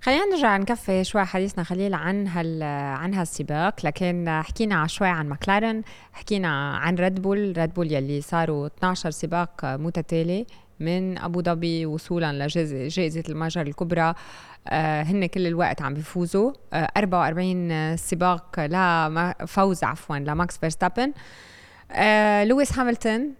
[0.02, 2.62] خلينا نرجع نكفي شوي حديثنا خليل عن هال
[2.96, 3.86] عن هالسباق.
[3.86, 9.64] لكن حكينا شوي عن ماكلارن حكينا عن ريد بول ريد بول يلي صاروا 12 سباق
[9.64, 10.46] متتالي
[10.80, 14.14] من أبو ظبي وصولا لجائزه المجر الكبرى.
[14.72, 21.12] هن كل الوقت عم بيفوزوا آه 44 سباق لا فوز عفوا لماكس فيرستابن.
[21.92, 23.34] آه لويس هاملتون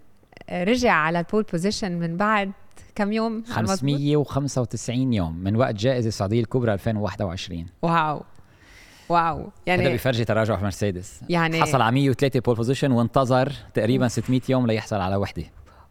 [0.52, 2.52] رجع على ال pole position من بعد
[2.94, 8.22] كم يوم؟ 595 يوم من وقت جائزة السعوديه الكبرى 2021 wow.
[9.08, 9.50] wow.
[9.66, 11.20] يعني هذا بيفرجي تراجع في مرسيدس.
[11.28, 15.44] يعني حصل على 103 pole position وانتظر تقريبا 600 يوم ليحصل على وحدة.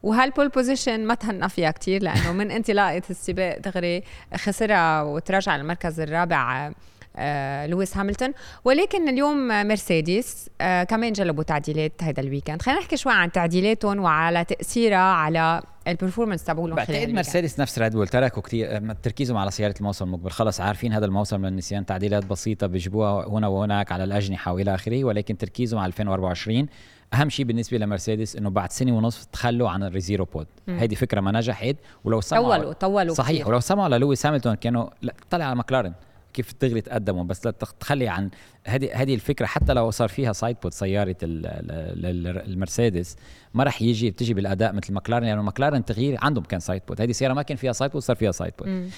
[0.04, 4.04] وهال pole position ما تهنى فيها كثير لأنه من انطلاقه السباق دغري
[4.36, 6.72] خسرها وتراجع للمركز الرابع
[7.16, 8.34] آه لويس هاملتون.
[8.66, 12.62] ولكن اليوم مرسيدس آه كمان جلبوا تعديلات هذا ال weekend.
[12.62, 17.92] خلينا نحكي شوي عن تعديلاتهم وعلى تأثيرها على ال performance تبعولهم بعتقد مرسيدس نفس ريد
[17.92, 20.32] بول تركوا كثير تركيزهم على سيارة الموسم المقبل.
[20.32, 25.38] خلص عارفين هذا الموسم للنسيان تعديلات بسيطة بيجيبوها هنا وهناك على الأجنحة وإلى آخره ولكن
[25.38, 26.68] تركيزهم على 2024
[27.13, 31.21] أهم شيء بالنسبة لمرسيدس إنه بعد سنة ونصف تخلوا عن ال zero pod هيدي فكرة
[31.21, 31.76] ما نجحت.
[32.04, 33.47] ولو سمعوا طولوا طولوا صحيح كتير.
[33.49, 35.93] ولو سمعوا للويس هاملتون كانوا لا طلع على ماكلارن.
[36.34, 38.30] كيف دغري تقدموا بس لا تخلي عن
[38.65, 39.45] هذه هذه الفكرة.
[39.45, 43.15] حتى لو صار فيها sidepod سيارة المرسيدس
[43.54, 45.23] ما راح يجي بتجي بالأداء مثل ماكلارن.
[45.23, 48.32] لأنه يعني ماكلارن تغيير عندهم كان sidepod هذه السيارة ما كان فيها sidepod صار فيها
[48.32, 48.89] sidepod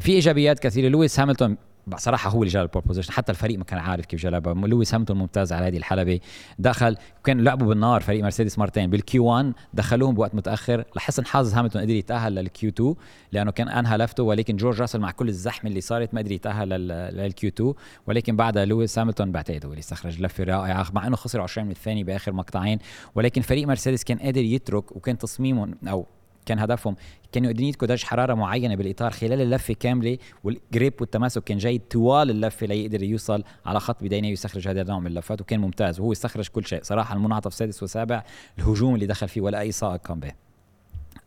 [0.00, 0.88] في إيجابيات كثيرة.
[0.88, 1.56] لويس هاملتون
[1.86, 4.94] بصراحة هو اللي جاب ال pole position حتى الفريق ما كان عارف كيف جلبها لويس
[4.94, 6.20] هاملتون ممتاز على هذه الحلبة.
[6.58, 8.90] دخل كان لعبوا بالنار فريق مرسيدس مرتين.
[8.90, 10.84] بال Q 1 دخلوهم بوقت متأخر.
[10.96, 12.94] لحسن حظ هاملتون قدر يتأهل لل Q 2
[13.32, 14.22] لأنه كان أنهى لفته.
[14.22, 17.74] ولكن جورج راسل مع كل الزحمة اللي صارت ما قدر يتأهل لل Q 2
[18.06, 20.86] ولكن بعدها لويس هاملتون بعتقد هو اللي استخرج لفة رائعة.
[20.92, 22.78] مع إنه خسر 20 من الثاني بآخر مقطعين.
[23.14, 26.06] ولكن فريق مرسيدس كان قادر يترك وكان تصميمهم أو
[26.46, 26.96] كان هدفهم
[27.32, 32.30] كانوا قادرين درجة حرارة معينة بالإطار خلال اللفة كاملة وال grip والتماسك كان جيد طوال
[32.30, 36.48] اللفة ليقدر يوصل على خط بداية ويستخرج هذا النوع من اللفات وكان ممتاز وهو استخرج
[36.48, 36.82] كل شيء.
[36.82, 38.22] صراحة المنعطف سادس وسابع
[38.58, 40.32] الهجوم اللي دخل فيه ولا أي سائق قام به.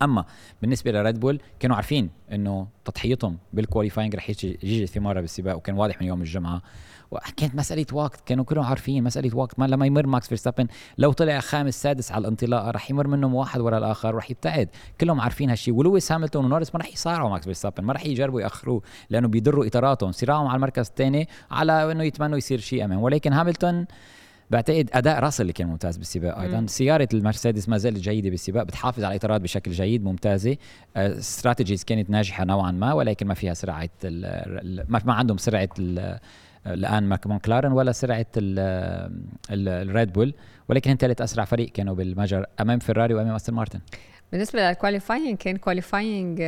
[0.01, 0.25] أما
[0.62, 6.01] بالنسبة لريد بول كانوا عارفين إنه تضحيتهم بال qualifying رح يجي ثماره بالسباق وكان واضح
[6.01, 6.62] من يوم الجمعة
[7.12, 9.60] وكانت مسألة وقت كانوا كلهم عارفين مسألة وقت.
[9.60, 10.67] ما لما يمر ماكس فيرستابن
[10.98, 14.70] لو طلع خامس سادس على الانطلاقة رح يمر منهم واحد ورا الآخر ورح يبتعد.
[15.02, 18.82] كلهم عارفين هالشيء ولويس هاملتون ونورس ما رح يصارعوا ماكس فيرستابن ما رح يجربوا يأخروه
[19.10, 20.12] لأنه بيضروا إطاراتهم.
[20.12, 23.02] صراعهم على المركز الثاني على إنه يتمنوا يصير شيء أمام.
[23.02, 23.86] ولكن هاملتون
[24.52, 26.39] بعتقد أداء راسل اللي كان ممتاز بالسباق.
[26.39, 26.67] أيضا مم.
[26.67, 30.58] سيارة المرسيدس ما زالت جيدة بالسباق بتحافظ على الإطارات بشكل جيد ممتازة.
[30.95, 33.89] strategies آه، كانت ناجحة نوعا ما ولكن ما فيها سرعة
[35.06, 35.70] ما عندهم سرعة
[36.73, 38.25] الآن ماكلارن ولا سرعة
[39.49, 40.34] الريد بول
[40.69, 43.80] ولكن هم ثالث أسرع فريق كانوا بالمجر أمام فيراري وأمام أستون مارتن.
[44.32, 46.41] بالنسبة لل qualifying كان qualifying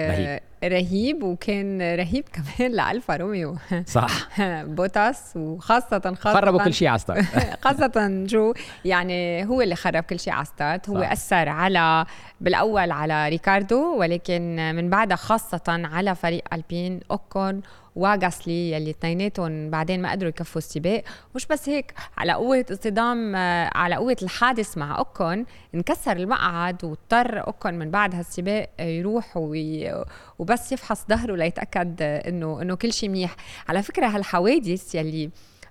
[0.63, 1.23] رهيب.
[1.23, 2.25] وكان رهيب
[2.57, 4.39] كمان لألفا روميو صح
[4.77, 7.25] بوتاس وخاصة خاصة خربوا كل شيء على start
[7.65, 8.53] خاصة جو
[8.85, 11.11] يعني هو اللي خرب كل شيء على start هو صح.
[11.11, 12.05] أثر على
[12.41, 17.61] بالأول على ريكاردو ولكن من بعدها خاصة على فريق ألبين اوكون
[17.95, 21.03] وغاسلي يلي اثنيناتهم بعدين ما قدروا يكفوا السباق
[21.35, 23.35] مش بس هيك على قوة اصطدام
[23.75, 25.45] على قوة الحادث مع اوكون
[25.75, 30.03] انكسر المقعد واضطر اوكون من بعد هالسباق يروح وي...
[30.39, 33.35] وبس يفحص ظهره ليتأكد إنه إنه كل شيء منيح.
[33.69, 35.29] على فكرة هالحوادث يلي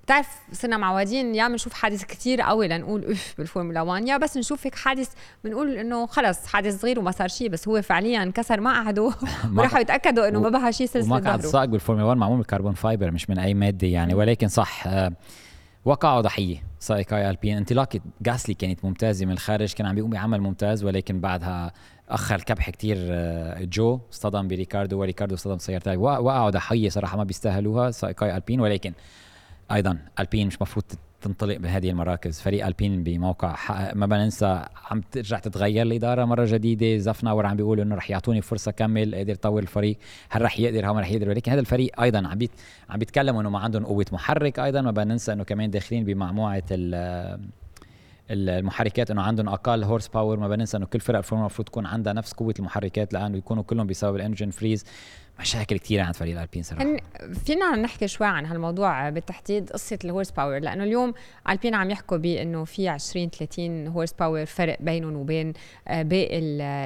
[0.09, 4.66] بتعرف صرنا معودين يا بنشوف حادث كتير قوي لنقول اف بالفورمولا 1 يا بس نشوف
[4.66, 5.09] هيك حادث
[5.44, 9.12] بنقول إنه خلص حادث صغير وما صار شيء بس هو فعليا انكسر مقعده
[9.57, 13.11] وراحوا يتأكدوا إنه ما بها شيء سلسلة ومقعد السائق بالفورمولا 1 معمول من carbon fiber
[13.11, 15.12] مش من أي مادة يعني ولكن صح آه،
[15.84, 16.62] وقعوا ضحية.
[16.80, 21.72] سائقاي البين انطلاقه جاسلي كانت ممتازة من الخارج كان عم بيقوم بعمل ممتاز ولكن بعدها
[22.08, 27.90] أخر كبح كتير آه، جو اصطدم بريكاردو وريكاردو اصطدم سيارته وقعوا ضحية صراحة ما بيستاهلوها
[27.90, 28.92] سائقاي البين ولكن
[29.72, 30.84] أيضا البين مش مفروض
[31.20, 32.40] تنطلق بهذه المراكز.
[32.40, 33.57] فريق ألبين بموقع
[33.94, 36.98] ما بننسى عم ترجع تتغير الإدارة مرة جديدة.
[36.98, 39.98] زفناور عم بيقول إنه رح يعطوني فرصة كمل قادر طور الفريق.
[40.31, 41.28] هل رح يقدر؟ ما رح يقدر.
[41.28, 42.50] ولكن هذا الفريق أيضا عم بيت
[42.90, 44.81] عم بيتكلموا إنه ما عندهم قوة محرك أيضا.
[44.81, 46.64] ما بننسى إنه كمان داخلين بمجموعة
[48.31, 52.33] المحركات إنه عندهم أقل horsepower ما بننسى إنه كل فرق الفورمولا المفروض تكون عندها نفس
[52.33, 53.12] قوة المحركات.
[53.12, 54.85] لأنه يكونوا كلهم بسبب ال engine freeze
[55.40, 56.96] مشاكل كثيره عند فريق الألبين صراحة.
[57.44, 61.14] فينا نحكي شوي عن هالموضوع بالتحديد قصة ال horsepower لأنه اليوم
[61.48, 65.53] ألبين عم يحكوا بأنه في 20 30 horsepower فرق بينهم وبين
[65.88, 66.38] آه، باقي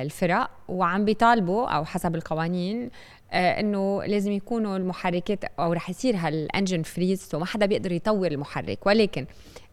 [0.02, 2.90] الفرق وعم بيطالبوا أو حسب القوانين
[3.32, 8.26] آه، إنه لازم يكونوا المحركات أو رح يصير هال engine freeze وما حدا بيقدر يطور
[8.26, 9.26] المحرك ولكن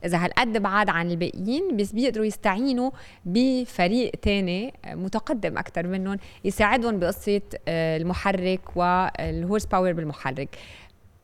[0.06, 2.92] إذا هالقد بعاد عن الباقيين بس بيقدروا يستعينوا
[3.26, 10.58] بفريق تاني متقدم أكثر منهم يساعدهم بقصة آه، المحرك وال horsepower بالمحرك.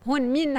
[0.07, 0.53] هون مين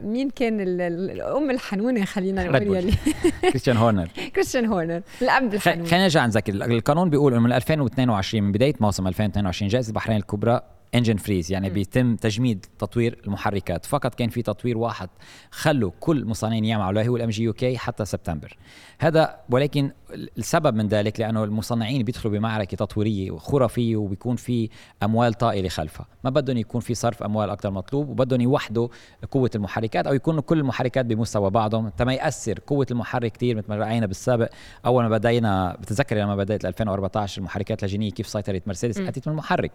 [0.00, 2.92] مين كان الأم الحنونة خلينا نقول يلي؟
[3.50, 4.08] كريستيان هورنر.
[4.34, 9.06] كريستيان هورنر الأب الحنون خلينا نرجع نذكر القانون بيقول إنه من 2022 من بداية موسم
[9.06, 10.62] 2022 جائزة البحرين الكبرى
[10.94, 11.72] engine freeze يعني م.
[11.72, 13.86] بيتم تجميد تطوير المحركات.
[13.86, 15.08] فقط كان في تطوير واحد
[15.50, 18.56] خلوا كل مصنعين يعملوا هو ال MGU-K حتى سبتمبر.
[18.98, 19.90] هذا ولكن
[20.38, 24.68] السبب من ذلك لأنه المصنعين بيدخلوا بمعركة تطويرية خرافية وبيكون في
[25.02, 26.06] أموال طائلة خلفها.
[26.24, 28.88] ما بدهم يكون في صرف أموال أكثر مطلوب وبدهم يوحدوا
[29.30, 31.88] قوة المحركات أو يكونوا كل المحركات بمستوى بعضهم.
[31.88, 34.48] تما يأثر قوة المحرك كثير مثل ما رأينا بالسابق.
[34.86, 39.72] أول ما بدينا بتذكر لما بدأت 2014 المحركات الهجينيه كيف سيطرت مرسيدس؟ أتت من المحرك.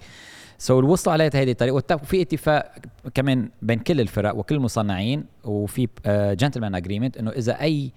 [0.58, 1.96] so وصلوا عليها هذه الطريقة.
[1.96, 2.72] وفي اتفاق
[3.14, 7.92] كمان بين كل الفرق وكل المصنعين وفي gentleman agreement إنه إذا أي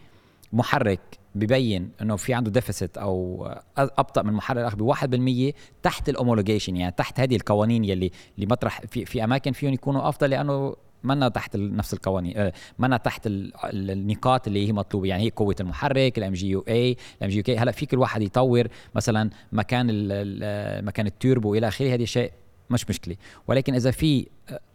[0.53, 1.01] محرك
[1.35, 3.47] ببين إنه في عنده deficit أو
[3.79, 8.47] أبطأ من المحرك الآخر ب 1% تحت ال homologation يعني تحت هذه القوانين يلي اللي
[8.47, 13.23] مطرح في في أماكن فيهم يكونوا أفضل لأنه منا تحت نفس القوانين آه، منا تحت
[13.27, 15.09] النقاط اللي هي مطلوبة.
[15.09, 17.99] يعني هي قوة المحرك الام جي يو اي الام جي يو كي هلأ في كل
[17.99, 19.87] واحد يطور مثلا مكان
[20.85, 21.95] مكان التوربو إلى آخره.
[21.95, 22.33] هذه شيء
[22.71, 23.17] مش مشكلة.
[23.49, 24.27] ولكن إذا في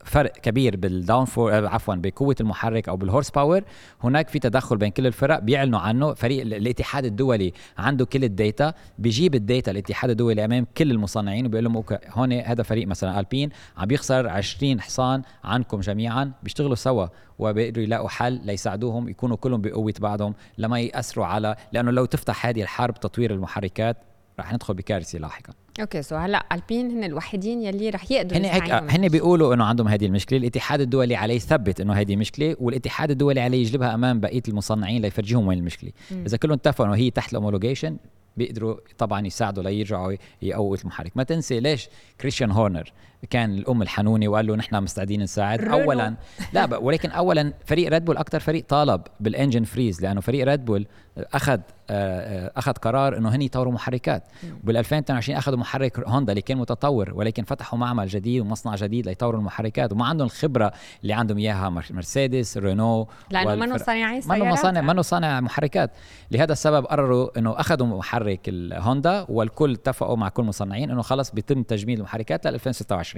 [0.05, 3.63] فرق كبير بال downforce آه، عفوا بقوة المحرك أو بال horsepower
[4.03, 6.13] هناك في تدخل بين كل الفرق بيعلنوا عنه.
[6.13, 11.63] فريق الاتحاد الدولي عنده كل ال data بيجيب الداتا الاتحاد الدولي أمام كل المصنعين وبيقول
[11.63, 17.07] لهم okay هون هذا فريق مثلا البين عم بيخسر 20 حصان عنكم جميعا بيشتغلوا سوا.
[17.39, 22.61] وبيقدروا يلاقوا حل ليساعدوهم يكونوا كلهم بقوة بعضهم لما يأثروا على لأنه لو تفتح هذه
[22.61, 23.97] الحرب تطوير المحركات
[24.39, 25.53] رح ندخل بكارثة لاحقا.
[25.81, 29.87] okay so هلأ ألبين هن الوحيدين يلي رح يقدروا هن هيك هن بيقولوا إنه عندهم
[29.87, 30.39] هذه المشكلة.
[30.39, 35.47] الاتحاد الدولي عليه يثبت إنه هذه مشكلة والاتحاد الدولي عليه يجلبها أمام بقية المصنعين ليفرجيهم
[35.47, 35.91] وين المشكلة.
[36.11, 36.23] م.
[36.25, 37.97] إذا كلهم اتفقوا إنه هي تحت ال homologation
[38.37, 41.11] بيقدروا طبعا يساعدوا ليرجعوا يقووا المحرك.
[41.15, 41.89] ما تنسي ليش؟
[42.21, 42.91] كريستيان هورنر
[43.29, 45.59] كان الأم الحنونه وقال له نحن مستعدين نساعد.
[45.61, 46.15] اولا
[46.53, 50.65] لا ولكن اولا فريق ريد بول أكثر فريق طالب بال engine freeze لأنه فريق ريد
[50.65, 51.59] بول أخذ
[51.89, 54.23] آه، أخذ قرار إنه هن يطوروا محركات.
[54.63, 59.39] بال 2022 أخذوا محرك هوندا اللي كان متطور ولكن فتحوا معمل جديد ومصنع جديد ليطوروا
[59.39, 59.91] المحركات.
[59.91, 65.01] وما عندهم الخبره اللي عندهم إياها مرسيدس رينو لأنه منو صانعين سيارات منو صانع منو
[65.01, 65.91] صانع محركات.
[66.31, 71.63] لهذا السبب قرروا إنه أخذوا محرك الهوندا والكل اتفقوا مع كل المصنعين إنه خلص بيتم
[71.63, 73.12] تجميد المحركات ل 2026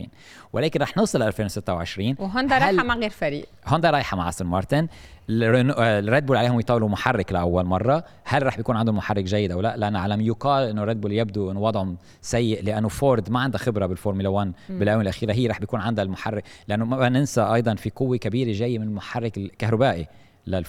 [0.53, 3.45] ولكن رح نوصل ل 2026 وهوندا رايحة مع غير فريق.
[3.67, 4.87] هوندا رايحة مع أستون مارتن.
[5.29, 8.03] الريد بول عليهم يطوروا محرك لأول مرة.
[8.23, 11.51] هل رح بيكون عندهم محرك جيد أو لا؟ لأن على يقال إنه ريد بول يبدو
[11.51, 15.81] انه وضعهم سيء لأنه فورد ما عندها خبرة بالفورمولا 1 بالاونه الاخيره هي رح بيكون
[15.81, 16.43] عندها المحرك.
[16.67, 20.07] لأنه ما ننسى أيضا في قوة كبيرة جاية من المحرك الكهربائي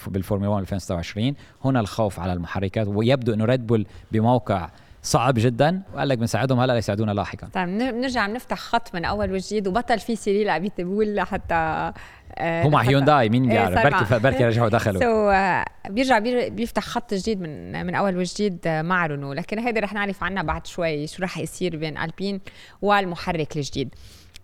[0.07, 1.35] بالفورمولا 1 2026
[1.65, 2.87] هنا الخوف على المحركات.
[2.87, 4.69] ويبدو إنه ريد بول بموقع
[5.07, 5.81] صعب جدا.
[5.93, 7.47] وقال لك بنساعدهم هلأ ليساعدونا لاحقا.
[7.53, 9.67] طيب بنرجع بنفتح خط من أول وجديد.
[9.67, 11.91] وبطل في سيريل ابيتبول لحتى
[12.35, 16.19] آه هو مع هيونداي مين إيه، بيعرف؟ بركي بركي رجعوا دخلوا سو so, uh, بيرجع
[16.49, 19.33] بيفتح خط جديد من من أول وجديد uh, مع رونو.
[19.33, 22.41] لكن هيدا رح نعرف عنها بعد شوي شو رح يصير بين ألبين
[22.81, 23.95] والمحرك الجديد.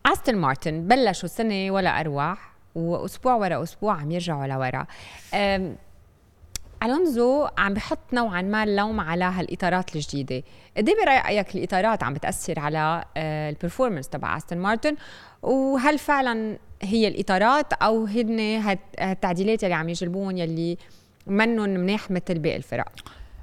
[0.05, 2.37] أستون مارتن بلشوا سنة ولا اروع
[2.75, 4.85] وأسبوع ورا أسبوع عم يرجعوا لورا.
[6.83, 10.43] ألونزو عم بحط نوعا ما اللوم على هالإطارات الجديدة.
[10.77, 14.95] قد إيه برأيك الإطارات عم بتأثر على آه، ال performance تبع استون مارتن
[15.41, 18.39] وهل فعلا هي الإطارات أو هن
[19.01, 20.77] التعديلات اللي عم يجلبون يلي
[21.27, 22.91] منهم منيح مثل باقي الفرق؟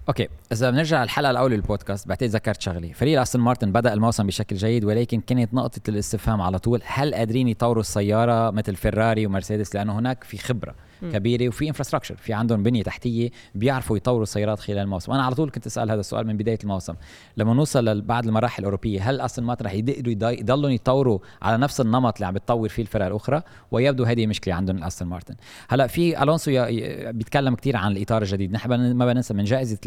[0.08, 4.56] أوكي إذا بنرجع الحلقة الأولى للبودكاست بعتقد ذكرت شغله فريق استون مارتن بدأ الموسم بشكل
[4.56, 6.82] جيد ولكن كانت نقطة الاستفهام على طول.
[6.84, 10.74] هل قادرين يطوروا السيارة مثل فيراري ومرسيدس لأنه هناك في خبرة.
[11.02, 15.12] كبيرة وفي infrastructure في عندهم بنية تحتية بيعرفوا يطوروا السيارات خلال الموسم.
[15.12, 16.94] أنا على طول كنت أسأل هذا السؤال من بداية الموسم.
[17.36, 22.14] لما نوصل بعد المراحل الأوروبية هل أستون مارتن رح يقدروا يضلوا يطوروا على نفس النمط
[22.16, 25.34] اللي عم بتطور فيه الفرق الأخرى؟ ويبدو هذه مشكلة عندهم الاستون مارتن.
[25.68, 26.66] هلأ في ألونسو
[27.12, 28.52] بيتكلم كثير عن الإطار الجديد.
[28.52, 29.78] نحن ما بننسى من جائزة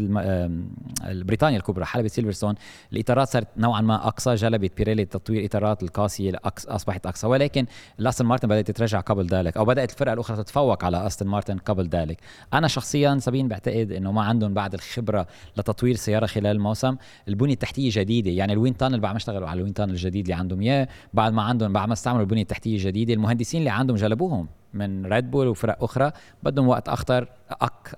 [1.04, 2.54] بريطانيا الكبرى حلبة سيلفرستون
[2.92, 6.32] الإطارات صارت نوعا ما أقصى جلبت بيريلي تطوير إطارات القاسية
[6.68, 7.26] أصبحت أقصى.
[7.26, 7.66] ولكن
[8.00, 11.88] الاستون مارتن بدأت تتراجع قبل ذلك أو بدأت الفرق الأخرى تتفوق على أستون مارتن قبل
[11.88, 12.18] ذلك.
[12.54, 16.96] أنا شخصيا سبين بعتقد إنه ما عندهم بعد الخبرة لتطوير سيارة خلال الموسم.
[17.28, 20.24] البنية التحتية جديدة يعني ال wind tunnel بعد ما اشتغلوا على ال wind tunnel الجديد
[20.24, 23.96] اللي عندهم إياه بعد ما عندهم بعد ما استعملوا البنية التحتية الجديدة المهندسين اللي عندهم
[23.96, 26.12] جلبوهم من ريد بول وفرق أخرى.
[26.42, 27.28] بدهم وقت أكثر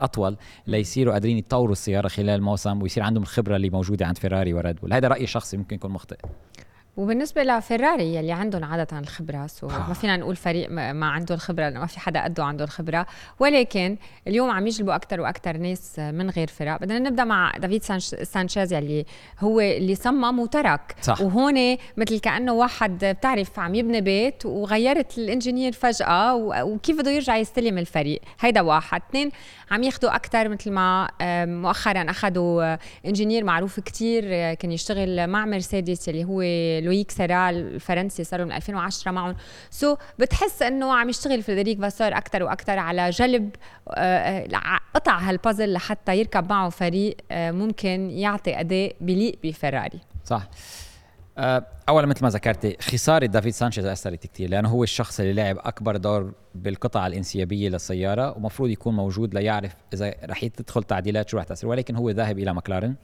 [0.01, 4.77] أطول ليصيروا قادرين يطوروا السيارة خلال الموسم ويصير عندهم الخبرة اللي موجودة عند فيراري وريد
[4.77, 6.17] بول هذا رأيي الشخصي ممكن يكون مخطئ.
[6.97, 11.87] وبالنسبة لفيراري يلي عندهم عادة الخبرة so ما فينا نقول فريق ما عنده الخبره ما
[11.87, 13.07] في حدا قده عنده الخبره
[13.39, 16.81] ولكن اليوم عم يجلبوا أكثر وأكثر ناس من غير فرق.
[16.81, 17.83] بدنا نبدأ مع دافيد
[18.23, 19.07] سانشيز يلي
[19.41, 20.97] هو اللي صمم وترك.
[21.03, 21.21] صح.
[21.21, 27.37] وهون مثل كأنه واحد بتعرف عم يبني بيت وغيرت ال engineer فجأة وكيف بده يرجع
[27.37, 28.21] يستلم الفريق.
[28.41, 29.03] هيدا واحد.
[29.09, 29.31] اثنين
[29.71, 31.09] عم ياخذوا أكثر مثل ما
[31.47, 36.43] مؤخرا اخذوا engineer معروف كتير كان يشتغل مع مرسيدس اللي هو
[36.85, 39.37] لويك سيرا الفرنسي صار من 2010 معهم.
[39.71, 43.51] so so بتحس إنه عم يشتغل فريدريك فاسار أكثر وأكثر على جلب
[44.95, 50.01] قطع هالبازل لحتى يركب معه فريق ممكن يعطي أداء بليق بفيراري.
[50.25, 50.43] صح.
[50.43, 50.49] آه،
[51.39, 55.97] أولا مثل ما ذكرتي خسارة دافيد سانشيز أثرت كثير لأنه هو الشخص اللي لعب أكبر
[55.97, 61.71] دور بالقطع الإنسيابية للسيارة ومفروض يكون موجود ليعرف إذا رح تدخل تعديلات شو رح تصير
[61.71, 62.95] ولكن هو ذاهب إلى مكلارن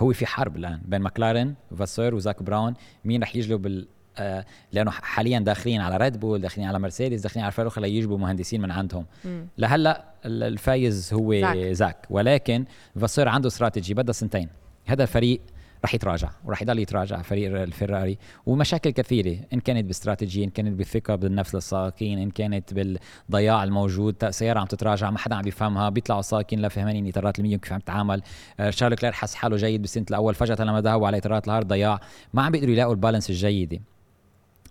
[0.00, 3.88] هو في حرب الآن بين مكلارن، فاسور وزاك براون مين رح يجلب بال
[4.18, 8.60] آه لأنه حاليا داخلين على ريد بول داخلين على مرسيدس داخلين على فرق ليجيبوا مهندسين
[8.60, 9.42] من عندهم م.
[9.58, 12.06] لهلأ الفايز هو زاك, زاك.
[12.10, 12.64] ولكن
[13.00, 14.48] فاسور عنده استراتيجي بدها سنتين
[14.86, 15.40] هذا الفريق
[15.84, 21.14] رح يتراجع ورح يضل يتراجع فريق الفراري ومشاكل كثيرة إن كانت باستراتيجية إن كانت بالثقة
[21.14, 26.58] بالنفس للسائقين إن كانت بالضياع الموجود سيارة عم تتراجع ما حدا عم بيفهمها بيطلعوا السائقين
[26.58, 28.22] لا فهمانين إطارات ال medium كيف عم تتعامل.
[28.60, 31.68] آه، شارل لكلير حس حاله جيد بالسنة الأول فجأة لما ذهبوا على إطارات ال hard
[31.68, 32.00] ضياع.
[32.34, 33.80] ما عم بيقدروا يلاقوا ال balance الجيدة.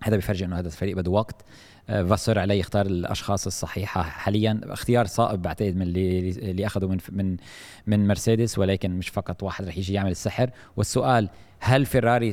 [0.02, 1.44] هذا بيفرجي إنه هذا الفريق بده وقت.
[1.90, 4.02] فاسور عليه يختار الأشخاص الصحيحة.
[4.02, 7.36] حاليا اختيار صائب بعتقد من اللي اللي أخذوا من من
[7.86, 10.50] من مرسيدس ولكن مش فقط واحد رح يجي يعمل السحر.
[10.76, 11.28] والسؤال
[11.60, 12.32] هل فيراري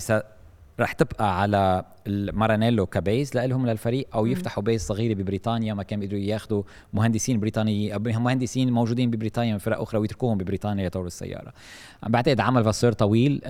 [0.79, 5.99] رح تبقى على المارانيلو ك base لهم للفريق أو يفتحوا base صغيره ببريطانيا ما كان
[5.99, 6.63] بيقدروا ياخذوا
[6.93, 11.53] مهندسين بريطانيين مهندسين موجودين ببريطانيا من فرق أخرى ويتركوهم ببريطانيا يطوروا السيارة.
[12.07, 13.41] بعتقد عمل فاسور طويل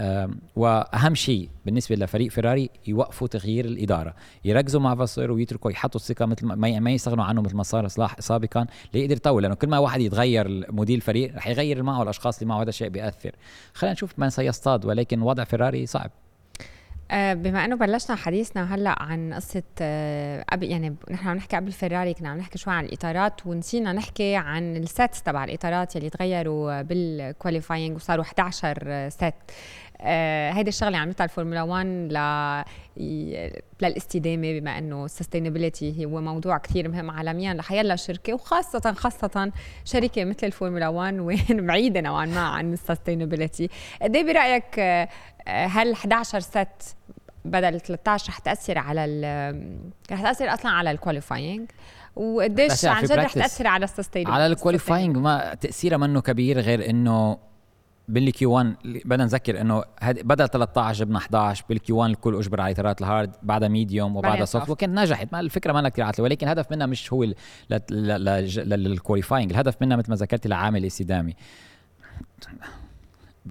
[0.55, 4.13] وأهم شيء بالنسبة لفريق فيراري يوقفوا تغيير الإدارة.
[4.45, 7.87] يركزوا مع فاسور ويتركوا يحطوا الثقة مثل ما يستغنوا عنه مثل ما صار
[8.19, 12.49] سابقا ليقدر يطول؟ لأنه كل ما واحد يتغير مدير الفريق رح يغير معه الأشخاص اللي
[12.49, 13.31] معه هذا الشيء بيأثر.
[13.73, 16.11] خلينا نشوف من سيصطاد ولكن وضع فيراري صعب.
[17.11, 22.13] بما انه بلشنا حديثنا هلا عن قصة آه، قبل يعني نحن عم نحكي قبل فيراري
[22.13, 26.81] كنا عم نحكي شوي عن الإطارات ونسينا نحكي عن ال sets تبع الإطارات يلي تغيروا
[26.81, 29.33] بال qualifying وصاروا 11 سيت آه
[30.01, 32.17] هيدي الشغلة عملتها الفورمولا 1 ل
[33.81, 39.51] للاستدامة بما إنه ال sustainability هو موضوع كثير مهم عالميا لأيا شركه وخاصه خاصة
[39.85, 43.69] شركة مثل الفورمولا 1 وين بعيدة نوعا ما عن ال sustainability
[44.01, 45.07] قد إيه برأيك آه،
[45.47, 46.95] هل 11 set
[47.45, 49.05] بدل 13 رح تأثر على
[50.11, 51.71] رح تأثر أصلا على ال qualifying
[52.15, 56.59] وقديش عن جد رح تأثر على ال sustainability على ال qualifying ما تأثيرها منه كبير
[56.59, 57.37] غير إنه
[58.07, 62.61] بال Q 1 بدنا نذكر إنه بدل 13 جبنا 11 بال Q 1 الكل أجبر
[62.61, 65.33] على اطارات ال hard بعدها medium وبعدها soft وكانت نجحت.
[65.33, 67.33] ما الفكرة ما كثير عاطلة ولكن الهدف منها مش هو
[67.69, 71.35] لل qualifying الهدف منها مثل ما ذكرت لعامل استدامي.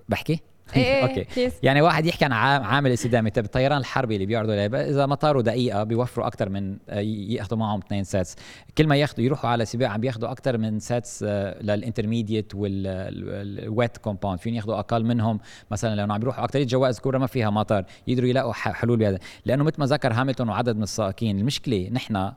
[0.09, 0.41] بحكي؟
[0.77, 1.21] إيه أوكي.
[1.21, 3.29] أوكي يعني واحد يحكي عن عام- عامل استدامة.
[3.31, 7.81] طيب الطيران الحربي اللي بيعرضوا عليه إذا مطاره دقيقة بيوفروا أكثر من آه، يأخذوا معهم
[7.87, 8.37] اثنين sets
[8.79, 11.23] كل ما ياخذوا يروحوا على سباق عم بياخذوا أكثر من sets
[11.61, 15.41] لل intermediate وال wet compound فين ياخذوا أقل منهم.
[15.71, 17.85] مثلا لأنه عم بيروحوا أكثر جوائز كبرى ما فيها مطر.
[18.07, 19.19] يقدروا يلاقوا حلول بهذا.
[19.45, 22.33] لأنه مثل ما ذكر هاميلتون وعدد من السائقين المشكلة نحن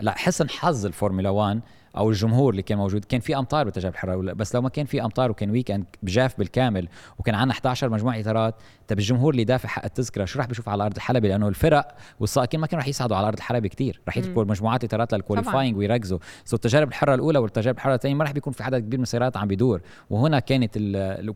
[0.00, 1.60] لحسن حظ الفورمولا 1
[1.96, 3.04] أو الجمهور اللي كان موجود.
[3.04, 6.38] كان في أمطار بالتجارب الحره ولا- بس لو ما كان في أمطار وكان weekend جاف
[6.38, 6.88] بالكامل
[7.18, 8.54] وكان عندنا 11 مجموعة إطارات
[8.90, 12.60] طب الجمهور اللي دافع حق التذكرة شو راح بيشوف على أرض الحلبة؟ لأنه الفرق والسائقين
[12.60, 14.00] ما كانوا راح يصعدوا على أرض الحلبة كتير.
[14.06, 16.18] راح يتركوا مجموعات إطارات لل qualifying ويركزوا.
[16.44, 19.36] so التجارب الحرة الأولى والتجارب الحرة الثانية ما راح بيكون في عدد كبير من السيارات
[19.36, 19.80] عم بيدور.
[20.10, 20.78] وهنا كانت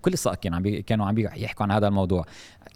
[0.00, 2.24] كل السائقين عم بي كانوا عم يحكوا عن هذا الموضوع.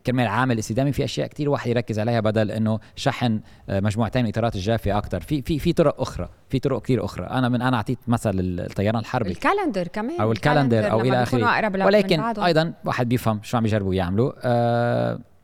[0.07, 4.29] كرمال عامل استدامي في أشياء كتير واحد يركز عليها بدل إنه شحن آه، مجموعتين من
[4.29, 7.27] الاطارات الجافة أكثر في في في طرق أخرى في طرق كتير أخرى.
[7.27, 9.31] أنا من أنا أعطيت مثل الطيران الحربي.
[9.31, 10.21] ال calendar كمان.
[10.21, 11.87] أو ال calendar أو لما إلى آخره.
[11.87, 12.21] ولكن.
[12.21, 14.33] أيضا واحد بيفهم شو عم يجربوا يعملوا.
[14.43, 14.68] آه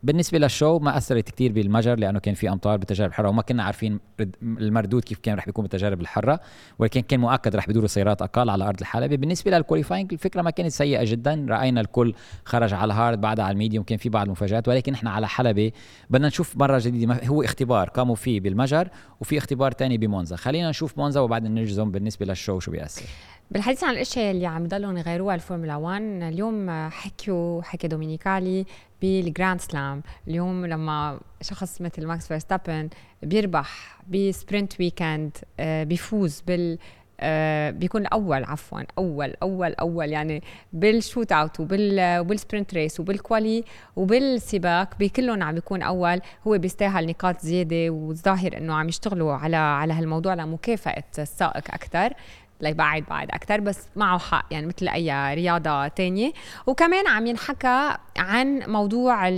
[0.02, 4.00] بالنسبة للشو ما أثرت كثير بالمجر لأنه كان في أمطار بالتجارب الحره وما كنا عارفين
[4.20, 6.40] رد- المردود كيف كان رح بيكون بالتجارب الحرة
[6.78, 9.16] ولكن كان مؤكد رح بيدوروا سيارات أقل على أرض الحلبة.
[9.16, 11.46] بالنسبة لل qualifying الفكرة ما كانت سيئة جدا.
[11.48, 12.14] رأينا الكل
[12.44, 15.28] خرج على ال hard بعدها على ال medium كان في بعض المفاجات ولكن إحنا على
[15.28, 15.72] حلبة
[16.10, 18.88] بدنا نشوف مرة جديدة هو اختبار قاموا فيه بالمجر
[19.20, 20.36] وفي اختبار تاني بمونزا.
[20.36, 23.02] خلينا نشوف مونزا وبعدين نجزم بالنسبة للشو شو بيأثر.
[23.50, 28.66] بالحديث عن الإشياء اللي عم يضلوا يغيروها الفورمولا 1 اليوم حكيوا حكي دومينيكالي
[29.02, 30.02] بال grand slam.
[30.28, 32.88] اليوم لما شخص مثل ماكس فيرستابن
[33.22, 36.78] بيربح ب sprint weekend آه، بيفوز بال
[37.20, 40.42] آه، بيكون الأول عفوا أول أول أول يعني
[40.72, 43.64] بال shootout وبال وبال sprint race وبال quali
[43.96, 46.20] وبالسباق بكلهم عم بيكون أول.
[46.46, 52.12] هو بيستاهل نقاط زيادة والظاهر إنه عم يشتغلوا على على هالموضوع لمكافاه السائق أكثر
[52.60, 56.32] ليبعد بعد أكثر بس معه حق يعني مثل أي رياضة تانية
[56.66, 59.28] وكمان عم ينحكى عن موضوع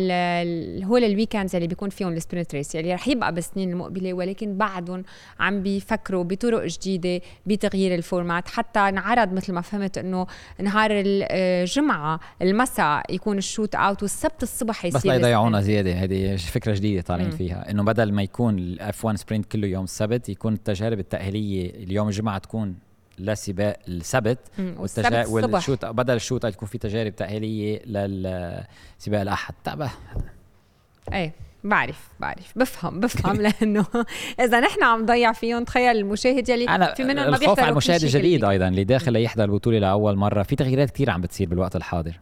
[0.85, 4.57] هول ال weekends اللي بيكون فيهم ال sprint race اللي رح يبقى بالسنين المقبله ولكن
[4.57, 5.05] بعدهم
[5.41, 10.27] عم بيفكروا بطرق جديدة بتغيير ال format حتى انعرض مثل ما فهمت إنه
[10.63, 15.61] نهار الجمعه المساء يكون ال shootout والسبت الصبح يصير بس لا يضيعونا.
[15.61, 17.31] زيادة هذه فكرة جديدة طالعين.
[17.31, 22.09] فيها إنه بدل ما يكون ال F1 sprint كله يوم السبت يكون التجارب التأهيلية اليوم
[22.09, 22.86] الجمعة تكون
[23.19, 25.27] لسباق السبت والتجا...
[25.27, 29.55] وال shoot بدل ال shoot يكون في تجارب تأهيلية للسباق الأحد.
[29.65, 29.91] تعبه
[31.13, 31.33] إيه
[31.65, 32.53] بعرف بعرف.
[32.57, 33.87] بفهم بفهم لأنه
[34.41, 37.67] إذا نحن عم نضيع فيهم تخيل المشاهد يلي أنا في منهم ما الخوف بيحضروا على
[37.67, 40.43] كل المشاهد الجديد أيضا اللي داخل ليحضر البطولة لأول مرة.
[40.43, 42.21] في تغييرات كثير عم بتصير بالوقت الحاضر.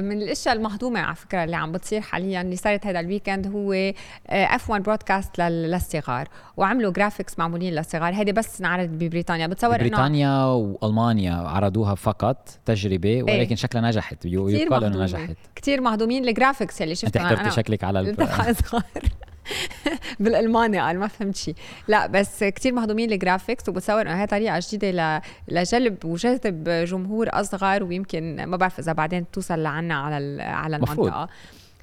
[0.00, 3.92] من الأشياء المهضومة على فكرة اللي عم بتصير حاليا اللي صارت هذا ال weekend هو
[4.28, 8.14] F1 broadcast للصغار وعملوا graphics معمولين للصغار.
[8.14, 9.46] هيدي بس انعرضت ببريطانيا.
[9.46, 14.24] بتصور إنه بريطانيا وألمانيا عرضوها فقط تجربة ولكن شكلها نجحت.
[14.24, 15.02] يقال انه.
[15.02, 15.36] نجحت.
[15.56, 16.28] كثير مهضومين.
[16.28, 18.16] ال graphics اللي أنت شفتها حضرتي شكلك على ال...
[20.20, 21.54] بالالماني قال ما فهمت شيء
[21.88, 25.22] لا بس كتير مهضومين ال graphics وبتصور إنه هي طريقة جديدة.
[25.48, 30.42] لجلب وجذب جمهور أصغر ويمكن ما بعرف إذا بعدين توصل لعنا على.
[30.42, 31.28] على مفروض.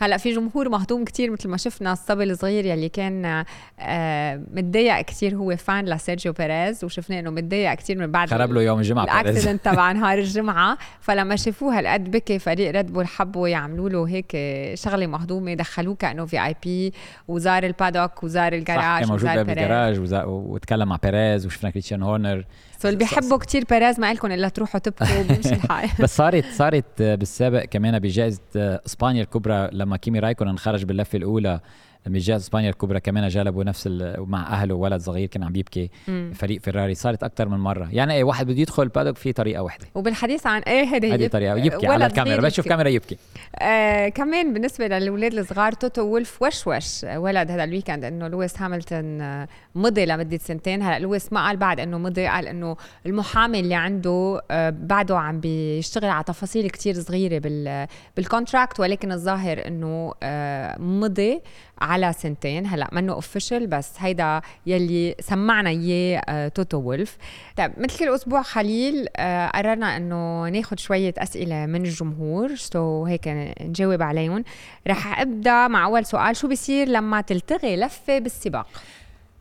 [0.01, 3.43] هلا في جمهور مهضوم كتير مثل ما شفنا الصبي الصغير يلي كان
[3.79, 8.61] آه، متضايق كتير هو fan لسيرجيو بيريز وشفناه إنه متضايق كتير من بعد خرب له
[8.61, 9.03] يوم الجمعة.
[9.03, 10.77] ال accident تبع نهار الجمعة.
[11.01, 14.37] فلما شافوه هالقد بكي فريق ريد بول حبوا يعملوا له هيك
[14.77, 16.93] شغلة مهضومة دخلوه كأنه VIP
[17.27, 22.03] وزار ال paddock وزار صح الجراج موجود وزار بالجراج وزا- وتكلم مع بيريز وشفنا كريستيان
[22.03, 22.45] هورنر.
[22.79, 25.89] so اللي بيحبوا كتير بيريز ما لكم إلا تروحوا تبكوا بيمشي الحال.
[25.99, 31.59] بس صارت صارت بالسابق كمان بجائزة إسبانيا الكبرى لما كيمي رايكونن خرج باللفة الأولى
[32.07, 33.87] من جائزه إسبانيا الكبرى كمان جلبوا نفس
[34.17, 36.31] مع أهله ولد صغير كان عم يبكي مم.
[36.35, 37.89] فريق فيراري صارت أكثر من مرة.
[37.91, 39.85] يعني إيه واحد بده يدخل ال paddock في طريقة واحدة.
[39.95, 42.35] وبالحديث عن إيه هذه هي طريقة يبكي على الكاميرا.
[42.35, 42.69] صغير بس شوف يبكي.
[42.69, 43.17] كاميرا يبكي.
[43.61, 49.21] آه كمان بالنسبة للاولاد الصغار توتو وولف وشوش ولد هذا ال weekend إنه لويس هاملتون
[49.21, 50.81] آه، مضي لمدة سنتين.
[50.81, 52.75] هلأ لويس ما قال بعد إنه مضي قال إنه
[53.05, 59.11] المحامي اللي عنده آه بعده عم بيشتغل على تفاصيل كتير صغيرة بال بال contract ولكن
[59.11, 61.41] الظاهر إنه آه مضي.
[61.81, 62.65] على سنتين.
[62.65, 67.17] هلا منه official بس هيدا يلي سمعنا إياه آه توتو وولف.
[67.57, 72.55] طيب مثل كل أسبوع خليل آه قررنا إنه ناخذ شوية أسئلة من الجمهور.
[72.55, 73.27] سو هيك
[73.61, 74.43] نجاوب عليهم.
[74.87, 76.35] رح أبدأ مع أول سؤال.
[76.35, 78.67] شو بيصير لما تلتغي لفة بالسباق؟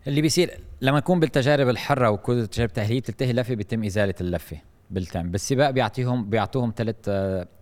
[0.07, 4.57] اللي بيصير لما نكون بالتجارب الحرة وكل التجارب التاهيليه بتنتهي لفة بيتم إزالة اللفة.
[4.91, 5.31] بالتم.
[5.31, 6.97] بالسباق بيعطيهم بيعطوهم ثلاث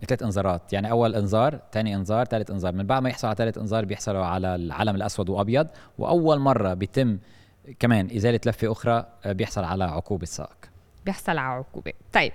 [0.07, 0.73] ثلاث انذارات.
[0.73, 2.73] يعني أول انذار ثاني انذار ثالث انذار.
[2.73, 5.67] من بعد ما يحصل على ثالث انذار بيحصلوا على العلم الأسود وأبيض.
[5.97, 7.17] وأول مرة بيتم
[7.79, 10.69] كمان إزالة لفة أخرى آه، بيحصل على عقوبة السائق
[11.05, 11.93] بيحصل على عقوبة.
[12.13, 12.31] طيب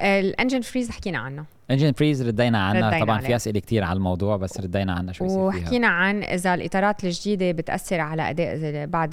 [0.00, 1.44] آه ال engine freeze حكينا عنه.
[1.70, 2.88] engine freeze ردينا عنها.
[2.88, 3.20] ردينا طبعا.
[3.20, 5.62] في أسئلة كثير على الموضوع بس ردينا عنها شو بيصير فيها.
[5.62, 9.10] وحكينا عن إذا الإطارات الجديدة بتأثر على أداء بعض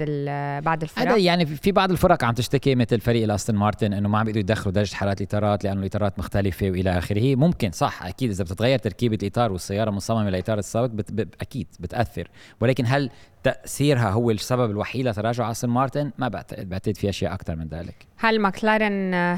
[0.63, 4.19] بعض هذا الفرق يعني في بعض الفرق عم تشتكي مثل فريق الأستون مارتن إنه ما
[4.19, 7.35] عم بيقدروا يدخلوا درجة حرارة الإطارات لأنه الإطارات مختلفة وإلى آخره.
[7.35, 11.29] ممكن صح أكيد إذا بتتغير تركيبة الإطار والسيارة مصممة لإطار السوفت بت ب...
[11.41, 12.27] أكيد بتأثر.
[12.61, 13.09] ولكن هل
[13.43, 17.95] تأثيرها هو السبب الوحيد لتراجع أستون مارتن؟ ما بعتقد بعتقد في أشياء أكثر من ذلك.
[18.17, 19.37] هل ماكلارن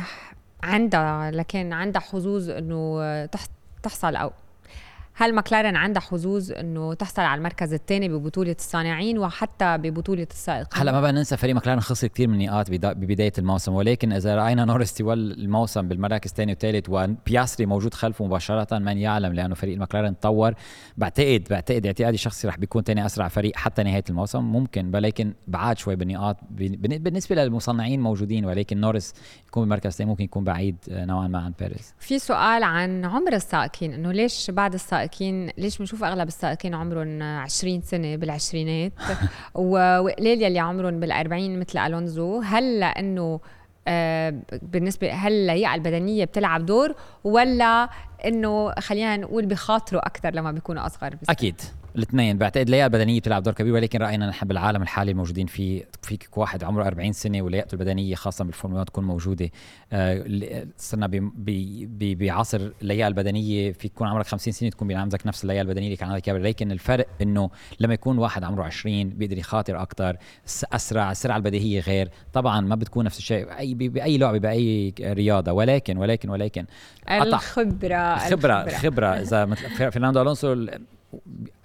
[0.64, 3.48] عندها لكن عندها حظوظ إنه تح-
[3.84, 4.32] تحصل أو.
[5.16, 10.92] هل ماكلارن عندها حظوظ إنه تحصل على المركز الثاني ببطولة الصانعين وحتى ببطولة السائقين هلا
[10.92, 14.66] ما بدنا ننسى فريق مكلارن خسر كثير من نقاط بدا- ببداية الموسم ولكن إذا رأينا
[14.66, 20.20] نورس طوال الموسم بالمراكز الثاني وثالث وبياستري موجود خلفه مباشرة من يعلم لأنه فريق مكلارن
[20.20, 20.54] تطور.
[20.98, 25.78] بعتقد بعتقد اعتقادي الشخصي رح بيكون ثاني أسرع فريق حتى نهاية الموسم ممكن ولكن بعاد
[25.78, 26.38] شوي بالنقاط.
[26.50, 29.14] بالنسبة للمصنعين موجودين ولكن نورس
[29.48, 33.34] يكون بالمركز الثاني ممكن يكون بعيد آه، نوعا ما عن بيريز في سؤال عن عمر
[33.34, 35.03] السائقين إنه ليش بعد السائقين
[35.58, 38.94] ليش بنشوف أغلب السائقين عمرهم 20 سنة بالعشرينات؟
[39.56, 42.42] وقليل يلي عمرهم بال40 مثل ألونزو.
[42.42, 43.40] هل لأنه
[43.88, 47.90] آه، بالنسبة هل اللياقه البدنية بتلعب دور ولا
[48.26, 51.62] إنه خلينا نقول بخاطروا أكثر لما بيكونوا أصغر؟ بالسن؟ أكيد.
[51.96, 52.38] الاثنين.
[52.38, 56.64] بعتقد اللياقه البدنية بتلعب دور كبير ولكن رأينا نحن بالعالم الحالي الموجودين فيه فيك واحد
[56.64, 59.50] عمره 40 سنة ولياقته البدنية خاصة بالفورمولا 1 تكون موجودة.
[59.94, 61.10] آه، صرنا
[62.00, 66.10] بعصر اللياقة البدنية فيك يكون عمرك 50 سنة تكون عندك نفس اللياقة البدنية اللي كان
[66.10, 66.40] عندك إياها.
[66.40, 70.18] لكن الفرق إنه لما يكون واحد عمره 20 بيقدر يخاطر أكثر
[70.74, 72.10] أسرع السرعة البديهية غير.
[72.34, 75.52] طبعا ما بتكون نفس الشيء اي بأي لعبة بأي رياضة.
[75.52, 76.66] ولكن ولكن ولكن
[77.08, 77.24] قطع.
[77.24, 80.82] الخبره خبره خبره إذا مثل فر- فرناندو ألونسو ال-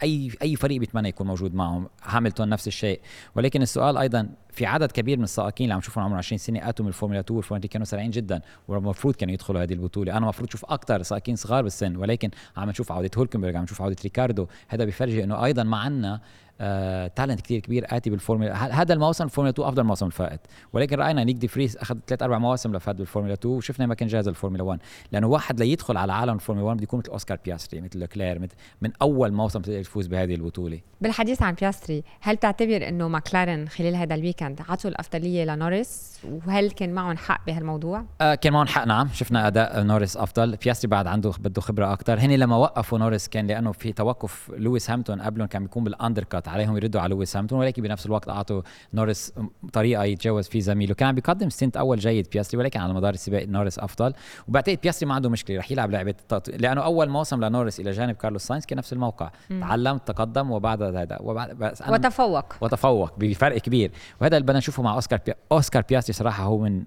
[0.02, 1.88] اي أي فريق بيتمنى يكون موجود معهم.
[2.02, 3.00] هاملتون نفس الشيء.
[3.34, 6.84] ولكن السؤال أيضا في عدد كبير من السائقين اللي عم نشوفهم عمرهم 20 سنة أتوا
[6.84, 10.12] من الفورمولا 2 والفورمولا 2 كانوا سريعين جدا والمفروض كانوا يدخلوا هذه البطولة.
[10.12, 13.96] أنا المفروض أشوف أكثر سائقين صغار بالسن ولكن عم نشوف عودة هولكنبرغ عم نشوف عودة
[14.04, 14.46] ريكاردو.
[14.68, 16.20] هذا بيفرجي إنه أيضا ما عندنا
[16.60, 20.40] آه، talent كتير كبير آتي بالفورمولا هذا الموسم الفورمولا 2 أفضل موسم الفائت
[20.72, 24.08] ولكن رأينا نيك دي فريز أخذ ثلاث أربع مواسم لفات بالفورمولا 2 وشفنا ما كان
[24.08, 24.80] جاهز للفورمولا 1
[25.12, 28.54] لأنه واحد ليدخل على عالم الفورمولا 1 بده يكون مثل أوسكار بياستري مثل لوكلير مثل
[28.82, 30.80] من أول موسم تقدر تفوز بهذه البطولة.
[31.00, 36.92] بالحديث عن بياستري هل تعتبر إنه ماكلارن خلال هذا الويكند عطوا الأفضلية لنوريس؟ وهل كان
[36.92, 39.08] معهم حق بهالموضوع؟ آه كان معهم حق نعم.
[39.12, 40.56] شفنا أداء نورس أفضل.
[40.56, 44.90] بياستري بعد عنده بده خبرة أكثر هن لما وقفوا نورس كان لأنه في توقف لويس
[44.90, 48.62] هاملتون قبلهم كان بيكون بال undercut عليهم يردوا على لويس هاملتون ولكن بنفس الوقت أعطوا
[48.94, 49.32] نورس
[49.72, 50.94] طريقة يتجاوز فيه زميله.
[50.94, 54.12] كان عم بيقدم stint أول جيد بياستري ولكن على مدار السباق نورس أفضل.
[54.48, 56.48] وبعتقد بياستري ما عنده مشكلة رح يلعب لعبة التط...
[56.48, 59.30] لأنه أول موسم لنورس إلى جانب كارلوس ساينز كان نفس الموقع.
[59.60, 62.44] تعلم تقدم وبعد هذا وبعد بس أنا وتفوق.
[62.60, 63.90] وتفوق بفرق كبير.
[64.20, 65.32] وهذا اللي بدنا نشوفه مع أوسكار بي...
[65.52, 66.84] أوسكار بياستري صراحة هو من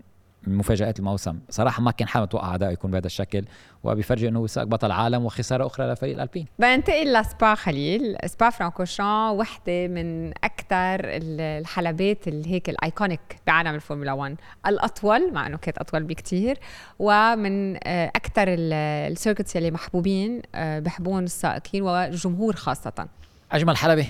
[0.47, 1.39] من مفاجآت الموسم.
[1.49, 3.45] صراحة ما كان حابب أتوقع أداء يكون بهذا الشكل
[3.83, 6.45] وبيفرجي أنه ساق بطل عالم وخسارة أخرى لفريق الألبين.
[6.59, 8.17] بنتقل لسبا خليل.
[8.25, 14.35] سبا فرانكوشان وحدة من أكثر الحلبات اللي هيك الأيكونيك بعالم الفورمولا 1
[14.67, 16.57] الأطول مع أنه كانت أطول بكتير
[16.99, 23.07] ومن آه، أكثر ال circuits اللي محبوبين آه، بحبون السائقين والجمهور خاصة.
[23.51, 24.07] أجمل حلبة.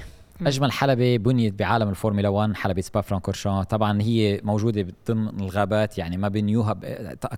[0.48, 3.64] أجمل حلبة بنيت بعالم الفورمولا 1 حلبة سبا فرانكورشان.
[3.64, 6.86] طبعا هي موجودة ضمن الغابات يعني ما بنيوها ب...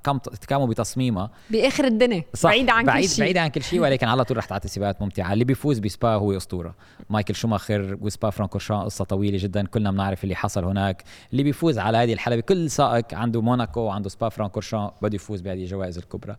[0.03, 1.31] كم تكاموا بتصميمها.
[1.49, 3.23] بآخر الدنيا صح بعيد عن بعيد كل شيء.
[3.23, 5.33] بعيد عن كل شيء ولكن على طول رح تعطي سباقات ممتعة.
[5.33, 6.75] اللي بيفوز بسبا هو أسطورة.
[7.09, 11.03] مايكل شوماخر وسبا فرانكورشان قصة طويلة جدا كلنا بنعرف اللي حصل هناك.
[11.31, 15.63] اللي بيفوز على هذه الحلبة كل سائق عنده موناكو وعنده سبا فرانكورشان بده يفوز بهذه
[15.63, 16.35] الجوائز الكبرى.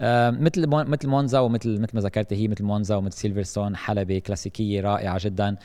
[0.00, 4.80] آه مثل مثل مونزا ومثل مثل ما ذكرت هي مثل مونزا ومثل سيلفرستون حلبة كلاسيكية
[4.80, 5.56] رائعة جدا.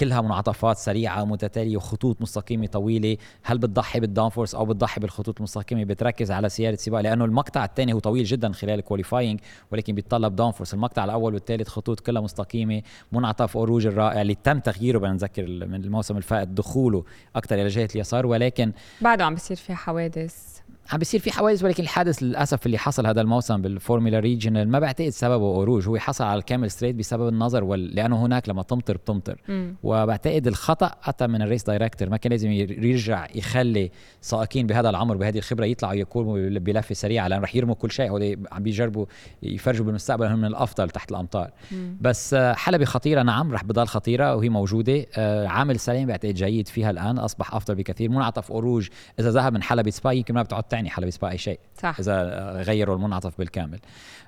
[0.00, 3.16] كلها منعطفات سريعة متتالية وخطوط مستقيمة طويلة.
[3.42, 7.92] هل بتضحي بال downforce أو بتضحي بالخطوط المستقيمة؟ بتركز على سيارة سباق لأنه المقطع الثاني
[7.92, 9.40] هو طويل جدا خلال ال qualifying
[9.72, 12.82] ولكن بيتطلب downforce المقطع الأول والثالث خطوط كلها مستقيمة
[13.12, 17.04] منعطف اوروج الرائع اللي تم تغييره بدنا نذكر من الموسم الفائت دخوله
[17.36, 20.55] أكثر إلى جهه اليسار ولكن بعده عم بيصير فيها حوادث.
[20.92, 25.08] عم بيصير في حوادث ولكن الحادث للأسف اللي حصل هذا الموسم بالفورمولا regional ما بعتقد
[25.08, 27.94] سببه اوروج هو حصل على ال Kemmel straight بسبب النظر وال...
[27.94, 29.40] لأنه هناك لما تمطر بتمطر.
[29.48, 29.76] مم.
[29.82, 35.16] وبعتقد الخطأ أتى من ال race director ما كان لازم يرجع يخلي سائقين بهذا العمر
[35.16, 38.10] بهذه الخبرة يطلعوا يكونوا بلفة سريعة لأن رح يرموا كل شيء.
[38.10, 39.06] هو عم بيجربوا
[39.42, 41.50] يفرجوا بالمستقبل هم من الأفضل تحت الأمطار.
[41.72, 41.96] مم.
[42.00, 43.22] بس آه، حلبة خطيرة.
[43.22, 45.06] نعم رح بضل خطيرة وهي موجودة.
[45.16, 47.18] آه، عامل السلامة بعتقد جيد فيها الآن.
[47.18, 48.10] أصبح أفضل بكثير.
[48.10, 48.88] منعطف أوروج
[49.20, 51.96] إذا ذهب من حلبة سبا يمكن ما بتعود تعني حلبة سبا أي شيء صح.
[52.08, 53.78] آه، غيروا المنعطف بالكامل.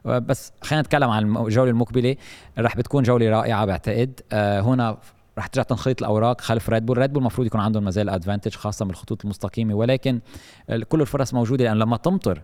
[0.05, 2.16] بس خلينا نتكلم عن الجولة المقبلة.
[2.59, 4.20] رح بتكون جولة رائعة بعتقد.
[4.32, 4.99] آه، هنا
[5.38, 8.84] رح ترجع تنخلط الأوراق خلف ريد بول ريد بول المفروض يكون عندهم مازال advantage خاصة
[8.84, 10.20] بالخطوط المستقيمة ولكن
[10.88, 12.42] كل الفرص موجودة لأن لما تمطر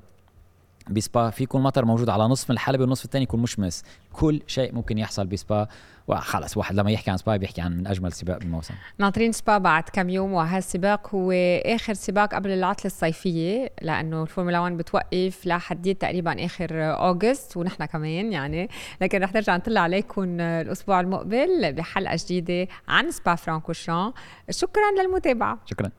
[0.90, 3.82] بسبا في يكون مطر موجود على نصف الحلبة والنصف الثاني يكون مشمس
[4.12, 5.66] كل شيء ممكن يحصل بسبا.
[6.08, 8.74] وخلص واحد لما يحكي عن سبا بيحكي عن من أجمل سباق بالموسم.
[8.98, 11.32] ناطرين سبا بعد كم يوم وهالسباق هو
[11.66, 18.32] آخر سباق قبل العطلة الصيفية لأنه الفورمولا 1 بتوقف لحديت تقريبا آخر August ونحن كمان
[18.32, 18.68] يعني.
[19.00, 24.12] لكن رح نرجع نطلع عليكم الأسبوع المقبل بحلقة جديدة عن سبا فرانكوشان.
[24.50, 25.58] شكرا للمتابعة.
[25.66, 25.90] شكرا.